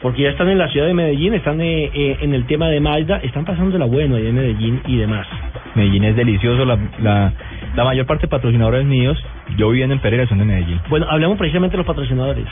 Porque 0.00 0.22
ya 0.22 0.30
están 0.30 0.48
en 0.48 0.58
la 0.58 0.68
ciudad 0.68 0.86
de 0.86 0.94
Medellín, 0.94 1.34
están 1.34 1.60
eh, 1.60 1.90
eh, 1.92 2.18
en 2.20 2.34
el 2.34 2.46
tema 2.46 2.68
de 2.68 2.80
Malda, 2.80 3.18
están 3.18 3.44
pasando 3.44 3.76
la 3.76 3.86
bueno 3.86 4.16
ahí 4.16 4.26
en 4.26 4.34
Medellín 4.34 4.80
y 4.86 4.96
demás. 4.98 5.26
Medellín 5.74 6.04
es 6.04 6.16
delicioso, 6.16 6.64
la, 6.64 6.78
la, 7.02 7.32
la 7.76 7.84
mayor 7.84 8.06
parte 8.06 8.22
de 8.22 8.28
patrocinadores 8.28 8.86
míos, 8.86 9.22
yo 9.56 9.68
viviendo 9.70 9.94
en 9.94 10.00
Pereira, 10.00 10.26
son 10.26 10.38
de 10.38 10.44
Medellín. 10.44 10.80
Bueno, 10.88 11.06
hablemos 11.08 11.38
precisamente 11.38 11.74
de 11.74 11.78
los 11.78 11.86
patrocinadores. 11.86 12.46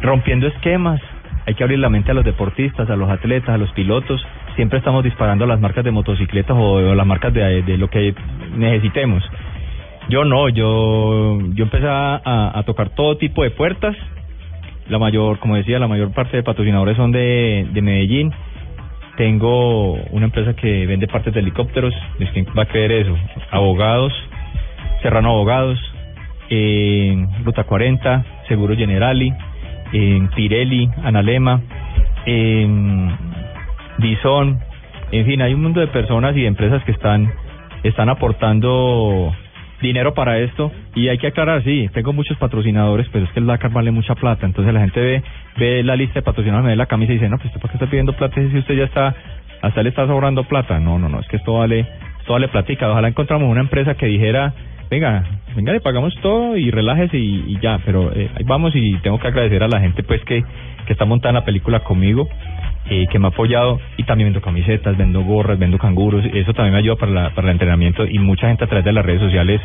Rompiendo 0.00 0.46
esquemas, 0.46 1.00
hay 1.46 1.54
que 1.54 1.62
abrir 1.62 1.78
la 1.78 1.90
mente 1.90 2.10
a 2.10 2.14
los 2.14 2.24
deportistas, 2.24 2.88
a 2.88 2.96
los 2.96 3.10
atletas, 3.10 3.50
a 3.50 3.58
los 3.58 3.70
pilotos. 3.72 4.24
Siempre 4.56 4.78
estamos 4.78 5.04
disparando 5.04 5.44
a 5.44 5.48
las 5.48 5.60
marcas 5.60 5.84
de 5.84 5.90
motocicletas 5.90 6.56
o, 6.56 6.72
o 6.72 6.94
las 6.94 7.06
marcas 7.06 7.32
de, 7.34 7.62
de 7.62 7.76
lo 7.76 7.88
que 7.88 8.14
necesitemos. 8.56 9.22
Yo 10.08 10.24
no, 10.24 10.48
yo 10.48 11.38
yo 11.54 11.64
empecé 11.64 11.86
a, 11.86 12.62
tocar 12.66 12.90
todo 12.90 13.16
tipo 13.16 13.42
de 13.42 13.50
puertas. 13.50 13.94
La 14.88 14.98
mayor, 14.98 15.38
como 15.38 15.56
decía, 15.56 15.78
la 15.78 15.86
mayor 15.86 16.12
parte 16.12 16.36
de 16.36 16.42
patrocinadores 16.42 16.96
son 16.96 17.12
de, 17.12 17.68
de 17.72 17.82
Medellín. 17.82 18.32
Tengo 19.16 19.94
una 20.10 20.26
empresa 20.26 20.54
que 20.54 20.86
vende 20.86 21.06
partes 21.06 21.34
de 21.34 21.40
helicópteros. 21.40 21.94
¿Quién 22.32 22.46
va 22.56 22.62
a 22.62 22.66
creer 22.66 22.92
eso? 22.92 23.16
Abogados, 23.50 24.12
Serrano 25.02 25.30
Abogados, 25.30 25.78
en 26.48 27.44
Ruta 27.44 27.64
40, 27.64 28.24
Seguro 28.48 28.74
Generali, 28.76 29.32
en 29.92 30.28
Pirelli, 30.30 30.88
Analema, 31.04 31.60
en 32.26 33.16
Bison, 33.98 34.60
en 35.12 35.26
fin, 35.26 35.42
hay 35.42 35.54
un 35.54 35.62
mundo 35.62 35.80
de 35.80 35.88
personas 35.88 36.36
y 36.36 36.42
de 36.42 36.46
empresas 36.46 36.82
que 36.84 36.92
están 36.92 37.32
están 37.82 38.08
aportando 38.08 39.34
dinero 39.80 40.14
para 40.14 40.38
esto. 40.38 40.72
Y 40.94 41.08
hay 41.08 41.18
que 41.18 41.28
aclarar, 41.28 41.62
sí, 41.64 41.88
tengo 41.92 42.12
muchos 42.12 42.36
patrocinadores, 42.38 43.08
pero 43.12 43.24
es 43.24 43.30
que 43.32 43.40
el 43.40 43.46
Dakar 43.46 43.72
vale 43.72 43.90
mucha 43.90 44.14
plata, 44.14 44.46
entonces 44.46 44.72
la 44.72 44.80
gente 44.80 45.00
ve 45.00 45.22
ve 45.58 45.82
la 45.82 45.96
lista 45.96 46.14
de 46.14 46.22
patrocinadores, 46.22 46.64
me 46.64 46.70
ve 46.70 46.76
la 46.76 46.86
camisa 46.86 47.12
y 47.12 47.16
dice, 47.16 47.28
no, 47.28 47.36
pues 47.36 47.46
¿usted 47.46 47.60
por 47.60 47.70
qué 47.70 47.76
está 47.76 47.86
pidiendo 47.86 48.12
plata 48.14 48.34
si 48.36 48.58
usted 48.58 48.74
ya 48.74 48.84
está, 48.84 49.14
hasta 49.62 49.82
le 49.82 49.90
está 49.90 50.06
sobrando 50.06 50.44
plata? 50.44 50.78
No, 50.78 50.98
no, 50.98 51.08
no, 51.08 51.20
es 51.20 51.28
que 51.28 51.36
esto 51.36 51.54
vale, 51.54 51.86
esto 52.20 52.32
vale 52.32 52.48
platica, 52.48 52.90
ojalá 52.90 53.08
encontramos 53.08 53.48
una 53.48 53.60
empresa 53.60 53.94
que 53.94 54.06
dijera, 54.06 54.54
venga, 54.90 55.24
venga, 55.54 55.72
le 55.72 55.80
pagamos 55.80 56.14
todo 56.22 56.56
y 56.56 56.70
relájese 56.70 57.18
y, 57.18 57.58
ya, 57.60 57.78
pero 57.84 58.12
eh, 58.12 58.30
ahí 58.34 58.44
vamos 58.44 58.74
y 58.74 58.96
tengo 58.98 59.18
que 59.18 59.28
agradecer 59.28 59.62
a 59.62 59.68
la 59.68 59.80
gente 59.80 60.02
pues 60.02 60.22
que, 60.24 60.42
que 60.86 60.92
está 60.92 61.04
montada 61.04 61.30
en 61.30 61.34
la 61.36 61.44
película 61.44 61.80
conmigo, 61.80 62.28
eh, 62.88 63.06
que 63.10 63.18
me 63.18 63.26
ha 63.26 63.28
apoyado 63.30 63.80
y 63.96 64.04
también 64.04 64.28
vendo 64.28 64.40
camisetas, 64.40 64.96
vendo 64.96 65.22
gorras, 65.22 65.58
vendo 65.58 65.78
canguros, 65.78 66.24
eso 66.32 66.52
también 66.54 66.74
me 66.74 66.78
ayuda 66.80 66.96
para, 66.96 67.12
la, 67.12 67.30
para 67.30 67.48
el 67.48 67.52
entrenamiento 67.52 68.06
y 68.06 68.18
mucha 68.18 68.48
gente 68.48 68.64
a 68.64 68.66
través 68.66 68.84
de 68.84 68.92
las 68.92 69.04
redes 69.04 69.20
sociales 69.20 69.60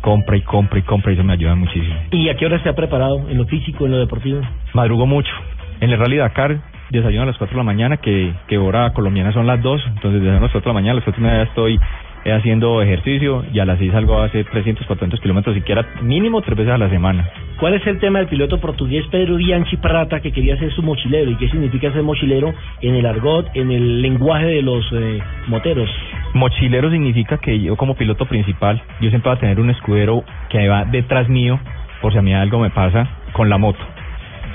compra 0.00 0.36
y 0.36 0.42
compra 0.42 0.78
y 0.78 0.82
compra 0.82 1.12
y 1.12 1.14
eso 1.14 1.24
me 1.24 1.32
ayuda 1.32 1.54
muchísimo. 1.54 1.94
¿Y 2.10 2.28
a 2.28 2.36
qué 2.36 2.46
hora 2.46 2.62
se 2.62 2.68
ha 2.68 2.74
preparado? 2.74 3.28
¿En 3.28 3.38
lo 3.38 3.46
físico, 3.46 3.86
en 3.86 3.92
lo 3.92 3.98
deportivo? 3.98 4.40
Madrugo 4.72 5.06
mucho. 5.06 5.32
En 5.80 5.90
el 5.90 5.98
Rally 5.98 6.16
Dakar 6.16 6.60
desayuno 6.90 7.22
a 7.22 7.26
las 7.26 7.38
4 7.38 7.54
de 7.54 7.58
la 7.58 7.64
mañana, 7.64 7.96
que, 7.98 8.32
que 8.48 8.58
hora 8.58 8.92
colombiana 8.92 9.32
son 9.32 9.46
las 9.46 9.62
2, 9.62 9.82
entonces 9.94 10.22
desde 10.22 10.40
las 10.40 10.50
4 10.50 10.60
de 10.60 10.66
la 10.66 10.72
mañana 10.74 10.92
a 10.92 10.94
las 10.96 11.04
4 11.04 11.20
y 11.20 11.24
media 11.24 11.42
estoy 11.42 11.74
eh, 11.74 11.78
haciendo 12.24 12.82
ejercicio 12.82 13.44
y 13.52 13.60
a 13.60 13.64
las 13.64 13.78
6 13.78 13.92
salgo 13.92 14.18
a 14.18 14.26
hacer 14.26 14.44
300, 14.46 14.86
400 14.86 15.20
kilómetros, 15.20 15.54
siquiera 15.54 15.86
mínimo 16.02 16.42
tres 16.42 16.58
veces 16.58 16.72
a 16.72 16.78
la 16.78 16.90
semana. 16.90 17.28
¿Cuál 17.58 17.74
es 17.74 17.86
el 17.86 17.98
tema 17.98 18.18
del 18.18 18.28
piloto 18.28 18.60
portugués 18.60 19.04
Pedro 19.10 19.36
Bianchi 19.36 19.76
Prata 19.76 20.20
que 20.20 20.32
quería 20.32 20.58
ser 20.58 20.72
su 20.72 20.82
mochilero? 20.82 21.30
¿Y 21.30 21.36
qué 21.36 21.48
significa 21.48 21.92
ser 21.92 22.02
mochilero 22.02 22.54
en 22.80 22.94
el 22.94 23.06
argot, 23.06 23.48
en 23.54 23.70
el 23.70 24.02
lenguaje 24.02 24.46
de 24.46 24.62
los 24.62 24.84
eh, 24.92 25.20
moteros? 25.48 25.90
Mochilero 26.34 26.90
significa 26.90 27.38
que 27.38 27.60
yo 27.60 27.76
como 27.76 27.94
piloto 27.94 28.26
principal, 28.26 28.82
yo 29.00 29.10
siempre 29.10 29.30
voy 29.30 29.36
a 29.36 29.40
tener 29.40 29.60
un 29.60 29.70
escudero 29.70 30.24
que 30.48 30.68
va 30.68 30.84
detrás 30.84 31.28
mío 31.28 31.58
por 32.00 32.12
si 32.12 32.18
a 32.18 32.22
mí 32.22 32.34
algo 32.34 32.58
me 32.58 32.70
pasa 32.70 33.08
con 33.32 33.48
la 33.48 33.58
moto. 33.58 33.80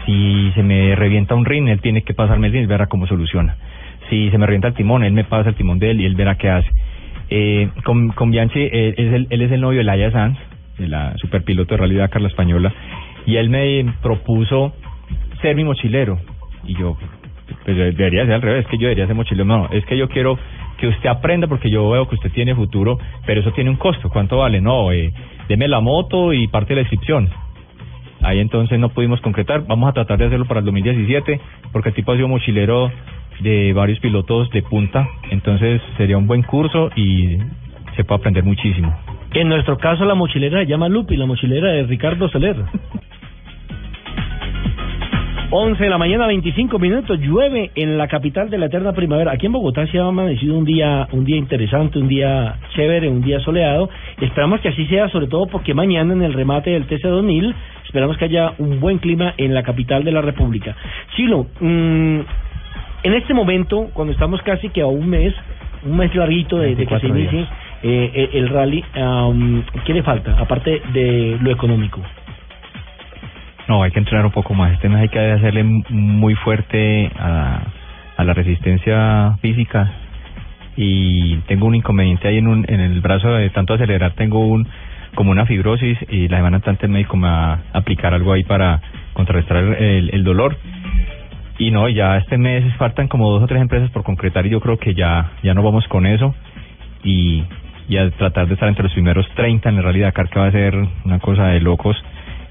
Si 0.06 0.52
se 0.54 0.64
me 0.64 0.96
revienta 0.96 1.36
un 1.36 1.46
rin, 1.46 1.68
él 1.68 1.82
tiene 1.82 2.04
que 2.04 2.14
pasarme 2.14 2.48
el 2.48 2.54
rin 2.54 2.64
y 2.64 2.68
verá 2.68 2.88
cómo 2.88 3.08
soluciona. 3.08 3.56
Si 4.10 4.30
se 4.30 4.38
me 4.38 4.46
revienta 4.46 4.68
el 4.68 4.76
timón, 4.76 5.04
él 5.04 5.14
me 5.14 5.24
pasa 5.24 5.50
el 5.50 5.56
timón 5.56 5.80
de 5.80 5.92
él 5.92 6.02
y 6.02 6.06
él 6.06 6.16
verá 6.16 6.36
qué 6.36 6.50
hace. 6.50 6.70
Eh, 7.30 7.70
con, 7.84 8.32
Bianchi, 8.32 8.60
eh, 8.60 8.94
es 8.98 9.14
el, 9.14 9.28
él 9.30 9.42
es 9.42 9.52
el 9.52 9.62
novio 9.62 9.80
de 9.80 9.84
Laia 9.84 10.12
Sanz, 10.12 10.38
de 10.78 10.88
la 10.88 11.16
superpiloto 11.18 11.74
de 11.74 11.78
realidad 11.78 12.10
Carla 12.10 12.28
Española, 12.28 12.74
y 13.26 13.38
él 13.38 13.50
me 13.50 13.94
propuso 14.02 14.74
ser 15.42 15.56
mi 15.56 15.64
mochilero. 15.64 16.20
Y 16.66 16.76
yo, 16.76 16.98
pues 17.64 17.78
debería 17.78 18.26
ser 18.26 18.34
al 18.34 18.42
revés, 18.42 18.68
que 18.68 18.78
yo 18.78 18.84
debería 18.84 19.08
ser 19.08 19.16
mochilero. 19.16 19.46
No, 19.46 19.70
es 19.72 19.86
que 19.86 19.98
yo 19.98 20.08
quiero 20.10 20.38
que 20.78 20.88
usted 20.88 21.10
aprenda 21.10 21.48
porque 21.48 21.70
yo 21.70 21.90
veo 21.90 22.08
que 22.08 22.16
usted 22.16 22.32
tiene 22.32 22.56
futuro, 22.56 23.00
pero 23.26 23.42
eso 23.42 23.52
tiene 23.52 23.70
un 23.70 23.78
costo. 23.78 24.10
¿Cuánto 24.10 24.38
vale? 24.38 24.62
No, 24.62 24.92
eh, 24.92 25.14
deme 25.48 25.68
la 25.68 25.80
moto 25.80 26.34
y 26.34 26.48
parte 26.48 26.70
de 26.70 26.76
la 26.76 26.82
inscripción. 26.82 27.30
Ahí 28.22 28.40
entonces 28.40 28.80
no 28.80 28.90
pudimos 28.90 29.22
concretar. 29.22 29.66
Vamos 29.68 29.90
a 29.90 29.94
tratar 29.94 30.18
de 30.18 30.26
hacerlo 30.26 30.46
para 30.46 30.60
el 30.60 30.66
2017 30.66 31.40
porque 31.72 31.90
el 31.90 31.96
tipo 31.96 32.12
ha 32.12 32.16
sido 32.16 32.28
mochilero 32.28 32.92
de 33.40 33.74
varios 33.74 34.00
pilotos 34.00 34.50
de 34.52 34.62
punta. 34.62 35.08
Entonces 35.32 35.82
sería 35.98 36.18
un 36.18 36.28
buen 36.28 36.44
curso 36.44 36.90
y 36.96 37.38
se 37.96 38.04
puede 38.04 38.20
aprender 38.20 38.44
muchísimo. 38.44 38.96
En 39.34 39.50
nuestro 39.50 39.78
caso 39.78 40.06
la 40.06 40.16
mochilera 40.16 40.60
se 40.60 40.68
llama 40.68 40.88
Lupi, 40.88 41.18
la 41.18 41.26
mochilera 41.26 41.72
de 41.72 41.84
Ricardo 41.84 42.30
Soler. 42.30 42.56
11 45.52 45.84
de 45.84 45.90
la 45.90 45.98
mañana, 45.98 46.28
25 46.28 46.80
minutos, 46.80 47.20
llueve 47.20 47.72
en 47.76 47.98
la 47.98 48.08
capital 48.08 48.50
de 48.50 48.58
la 48.58 48.66
eterna 48.66 48.94
primavera. 48.94 49.32
Aquí 49.32 49.46
en 49.46 49.54
Bogotá 49.54 49.86
se 49.88 50.00
ha 50.00 50.06
amanecido 50.06 50.58
un 50.58 50.66
día, 50.66 51.08
un 51.12 51.24
día 51.24 51.38
interesante, 51.38 52.00
un 52.00 52.08
día 52.08 52.58
chévere, 52.76 53.08
un 53.08 53.22
día 53.22 53.40
soleado. 53.40 53.90
Esperamos 54.20 54.60
que 54.60 54.70
así 54.70 54.86
sea, 54.88 55.08
sobre 55.10 55.28
todo 55.28 55.46
porque 55.48 55.74
mañana 55.74 56.14
en 56.14 56.24
el 56.24 56.34
remate 56.34 56.72
del 56.72 56.88
TC2000 56.88 57.54
esperamos 57.86 58.18
que 58.18 58.26
haya 58.26 58.54
un 58.58 58.80
buen 58.82 58.98
clima 58.98 59.34
en 59.38 59.54
la 59.54 59.64
capital 59.64 60.04
de 60.04 60.12
la 60.12 60.22
República. 60.22 60.76
Chilo, 61.16 61.48
mm, 61.62 62.20
en 63.06 63.14
este 63.14 63.36
momento, 63.36 63.92
cuando 63.94 64.14
estamos 64.14 64.42
casi 64.42 64.70
que 64.70 64.82
a 64.82 64.88
un 64.88 65.08
mes, 65.08 65.32
un 65.84 65.96
mes 65.96 66.14
larguito 66.16 66.58
de, 66.58 66.76
de 66.76 66.88
que 66.88 67.00
se 67.00 67.08
24 67.08 67.20
inicie 67.20 67.42
eh, 67.84 68.12
eh, 68.16 68.30
el 68.34 68.50
rally, 68.50 68.84
am, 68.96 69.64
¿qué 69.86 69.94
le 69.94 70.02
falta? 70.02 70.36
Aparte 70.40 70.82
de 70.92 71.38
lo 71.40 71.52
económico. 71.52 72.02
No, 73.68 73.84
hay 73.84 73.92
que 73.92 74.00
entrenar 74.00 74.26
un 74.26 74.32
poco 74.32 74.56
más. 74.56 74.74
Este 74.74 74.90
mes 74.90 75.02
hay 75.02 75.10
que 75.10 75.20
hacerle 75.20 75.64
muy 75.64 76.34
fuerte 76.34 77.12
a, 77.20 77.62
a 78.18 78.24
la 78.24 78.34
resistencia 78.34 79.38
física. 79.40 79.92
Y 80.76 81.38
tengo 81.48 81.68
un 81.68 81.76
inconveniente 81.76 82.28
ahí 82.28 82.40
en, 82.40 82.48
un, 82.48 82.66
en 82.68 82.80
el 82.80 83.02
brazo 83.02 83.32
de 83.34 83.52
tanto 83.52 83.76
acelerar. 83.76 84.14
Tengo 84.14 84.48
un 84.48 84.68
como 85.14 85.30
una 85.30 85.46
fibrosis 85.46 85.98
y 86.10 86.28
la 86.28 86.38
semana 86.38 86.58
entrante 86.58 86.88
el 86.88 86.92
médico 86.92 87.18
me 87.18 87.28
va 87.28 87.54
a 87.54 87.60
aplicar 87.74 88.16
algo 88.16 88.34
ahí 88.34 88.44
para 88.44 88.82
contrarrestar 89.14 89.58
el, 89.58 90.10
el 90.12 90.24
dolor. 90.24 90.58
Y 91.58 91.72
no, 91.72 91.88
ya 91.88 92.18
este 92.18 92.38
mes 92.38 92.64
faltan 92.76 93.08
como 93.08 93.32
dos 93.32 93.44
o 93.44 93.48
tres 93.48 93.62
empresas 93.62 93.90
por 93.92 94.04
concretar 94.04 94.46
y 94.46 94.50
yo 94.50 94.60
creo 94.60 94.78
que 94.78 94.94
ya, 94.94 95.32
ya 95.42 95.54
no 95.54 95.64
vamos 95.64 95.88
con 95.88 96.06
eso. 96.06 96.36
Y, 97.04 97.44
y 97.88 98.10
tratar 98.18 98.48
de 98.48 98.56
estar 98.56 98.68
entre 98.68 98.84
los 98.84 98.94
primeros 98.94 99.28
30 99.36 99.70
en 99.70 99.78
el 99.78 99.84
Rally 99.84 100.02
Dakar, 100.02 100.30
que 100.30 100.40
va 100.40 100.48
a 100.48 100.52
ser 100.52 100.76
una 101.06 101.20
cosa 101.20 101.48
de 101.48 101.62
locos. 101.62 101.96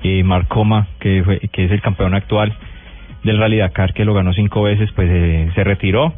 Eh, 0.03 0.23
Marcoma, 0.23 0.89
que, 1.01 1.23
fue, 1.25 1.41
que 1.41 1.65
es 1.65 1.71
el 1.71 1.81
campeón 1.81 2.15
actual 2.15 2.55
del 3.23 3.39
Rally 3.39 3.57
Dakar, 3.57 3.95
que 3.95 4.05
lo 4.05 4.15
ganó 4.15 4.33
cinco 4.35 4.63
veces, 4.63 4.91
pues 4.93 5.09
eh, 5.11 5.51
se 5.55 5.65
retiró 5.65 6.15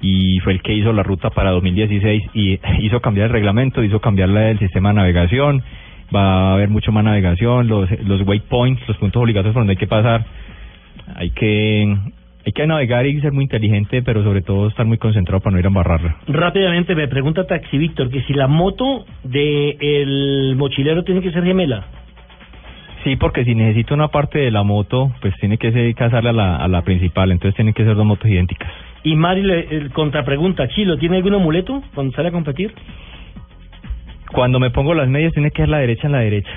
y 0.00 0.38
fue 0.40 0.52
el 0.52 0.62
que 0.62 0.74
hizo 0.74 0.92
la 0.92 1.02
ruta 1.02 1.30
para 1.30 1.50
2016 1.52 2.22
y 2.34 2.60
hizo 2.80 3.00
cambiar 3.00 3.28
el 3.28 3.32
reglamento, 3.32 3.82
hizo 3.82 4.00
cambiar 4.00 4.28
la 4.28 4.40
del 4.40 4.58
sistema 4.58 4.90
de 4.90 4.96
navegación, 4.96 5.62
va 6.14 6.50
a 6.50 6.52
haber 6.54 6.68
mucho 6.68 6.92
más 6.92 7.04
navegación, 7.04 7.68
los, 7.68 7.88
los 8.00 8.20
waypoints, 8.26 8.86
los 8.86 8.98
puntos 8.98 9.22
obligatorios 9.22 9.54
por 9.54 9.62
donde 9.62 9.72
hay 9.72 9.78
que 9.78 9.86
pasar, 9.86 10.26
hay 11.16 11.30
que 11.30 11.96
Hay 12.46 12.52
que 12.52 12.66
navegar 12.66 13.06
y 13.06 13.18
ser 13.22 13.32
muy 13.32 13.44
inteligente, 13.44 14.02
pero 14.02 14.22
sobre 14.22 14.42
todo 14.42 14.68
estar 14.68 14.84
muy 14.84 14.98
concentrado 14.98 15.40
para 15.40 15.54
no 15.54 15.58
ir 15.60 15.64
a 15.64 15.68
embarrarla. 15.68 16.16
Rápidamente 16.28 16.94
me 16.94 17.08
pregunta 17.08 17.46
Taxi 17.46 17.78
Víctor 17.78 18.10
que 18.10 18.20
si 18.24 18.34
la 18.34 18.48
moto 18.48 19.06
de 19.22 19.76
el 19.80 20.54
mochilero 20.56 21.04
tiene 21.04 21.22
que 21.22 21.32
ser 21.32 21.42
gemela. 21.42 21.86
Sí, 23.02 23.16
porque 23.16 23.44
si 23.44 23.54
necesito 23.54 23.94
una 23.94 24.08
parte 24.08 24.38
de 24.38 24.50
la 24.50 24.62
moto, 24.62 25.10
pues 25.20 25.34
tiene 25.40 25.56
que 25.56 25.72
ser 25.72 25.94
casarle 25.94 26.30
a 26.30 26.32
la, 26.32 26.56
a 26.56 26.68
la 26.68 26.82
principal, 26.82 27.32
entonces 27.32 27.54
tienen 27.54 27.74
que 27.74 27.84
ser 27.84 27.94
dos 27.96 28.06
motos 28.06 28.30
idénticas. 28.30 28.70
Y 29.04 29.14
Mari 29.14 29.42
le 29.42 29.90
contrapregunta, 29.90 30.68
Chilo, 30.68 30.96
¿tiene 30.98 31.16
algún 31.16 31.34
amuleto 31.34 31.82
cuando 31.94 32.14
sale 32.14 32.28
a 32.28 32.32
competir? 32.32 32.72
Cuando 34.32 34.58
me 34.58 34.70
pongo 34.70 34.94
las 34.94 35.08
medias, 35.08 35.32
tiene 35.32 35.50
que 35.50 35.62
ser 35.62 35.68
la 35.68 35.78
derecha 35.78 36.06
en 36.08 36.12
la 36.12 36.20
derecha. 36.20 36.50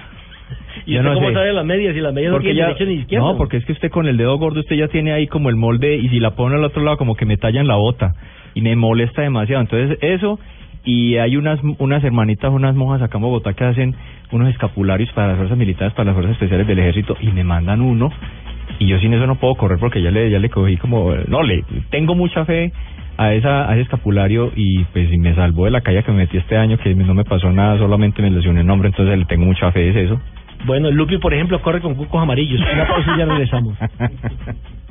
¿Y 0.88 0.94
Yo 0.94 1.00
usted 1.02 1.10
no 1.10 1.16
cómo 1.16 1.28
sé. 1.28 1.34
sabe 1.36 1.54
las 1.54 1.66
medias 1.66 1.96
y 1.96 2.00
las 2.00 2.14
medias 2.14 2.32
no 2.32 2.38
Porque 2.38 2.54
tienen 2.54 2.62
ya- 2.62 2.68
derecha 2.74 2.86
ni 2.86 2.94
izquierda? 3.02 3.26
No, 3.28 3.38
porque 3.38 3.58
es 3.58 3.66
que 3.66 3.74
usted 3.74 3.92
con 3.92 4.08
el 4.08 4.18
dedo 4.18 4.38
gordo 4.38 4.62
usted 4.62 4.76
ya 4.78 4.88
tiene 4.88 5.12
ahí 5.12 5.28
como 5.28 5.50
el 5.50 5.56
molde 5.58 5.96
y 5.98 6.08
si 6.10 6.20
la 6.20 6.32
pone 6.32 6.56
al 6.56 6.64
otro 6.64 6.82
lado 6.84 6.98
como 6.98 7.16
que 7.16 7.26
me 7.26 7.38
tallan 7.38 7.68
la 7.68 7.76
bota 7.76 8.14
y 8.56 8.62
me 8.62 8.76
molesta 8.76 9.22
demasiado. 9.22 9.62
Entonces 9.62 10.00
eso 10.02 10.40
y 10.86 11.18
hay 11.18 11.36
unas 11.36 11.60
unas 11.80 12.04
hermanitas, 12.04 12.52
unas 12.52 12.74
monjas 12.74 13.02
acá 13.02 13.18
en 13.18 13.24
Bogotá 13.24 13.54
que 13.54 13.66
hacen 13.66 13.94
unos 14.32 14.50
escapularios 14.50 15.12
para 15.12 15.28
las 15.30 15.38
fuerzas 15.38 15.58
militares, 15.58 15.94
para 15.94 16.06
las 16.06 16.14
fuerzas 16.16 16.34
especiales 16.36 16.66
del 16.66 16.80
ejército 16.80 17.18
y 17.20 17.28
me 17.28 17.44
mandan 17.44 17.82
uno 17.82 18.10
y 18.80 18.88
yo 18.88 18.98
sin 19.00 19.14
eso 19.14 19.28
no 19.28 19.36
puedo 19.36 19.56
correr 19.56 19.80
porque 19.80 20.02
ya 20.02 20.12
le 20.12 20.30
ya 20.30 20.40
le 20.40 20.50
cogí 20.50 20.78
como 20.78 21.14
no 21.28 21.44
le 21.44 21.64
tengo 21.90 22.16
mucha 22.16 22.46
fe 22.46 22.72
a 23.18 23.34
esa 23.34 23.68
a 23.70 23.74
ese 23.74 23.82
escapulario 23.82 24.52
y 24.56 24.84
pues 24.94 25.12
y 25.12 25.18
me 25.18 25.34
salvó 25.36 25.66
de 25.66 25.72
la 25.72 25.82
calle 25.82 26.04
que 26.04 26.12
me 26.12 26.20
metí 26.20 26.38
este 26.38 26.56
año 26.56 26.78
que 26.78 26.94
no 26.96 27.14
me 27.14 27.24
pasó 27.26 27.52
nada 27.52 27.78
solamente 27.78 28.22
me 28.22 28.30
lesioné 28.30 28.62
el 28.62 28.68
nombre 28.68 28.88
entonces 28.90 29.18
le 29.18 29.26
tengo 29.26 29.46
mucha 29.46 29.72
fe 29.72 29.90
es 29.90 29.96
eso 29.96 30.20
Bueno, 30.66 30.90
el 30.90 30.96
Lupi, 30.96 31.18
por 31.18 31.34
ejemplo, 31.34 31.62
corre 31.62 31.82
con 31.82 31.96
cucos 31.96 32.22
amarillos. 32.22 32.62
Una 32.62 32.88
pausa 32.88 33.14
y 33.16 33.20
ya 33.20 33.26
regresamos. 33.26 33.78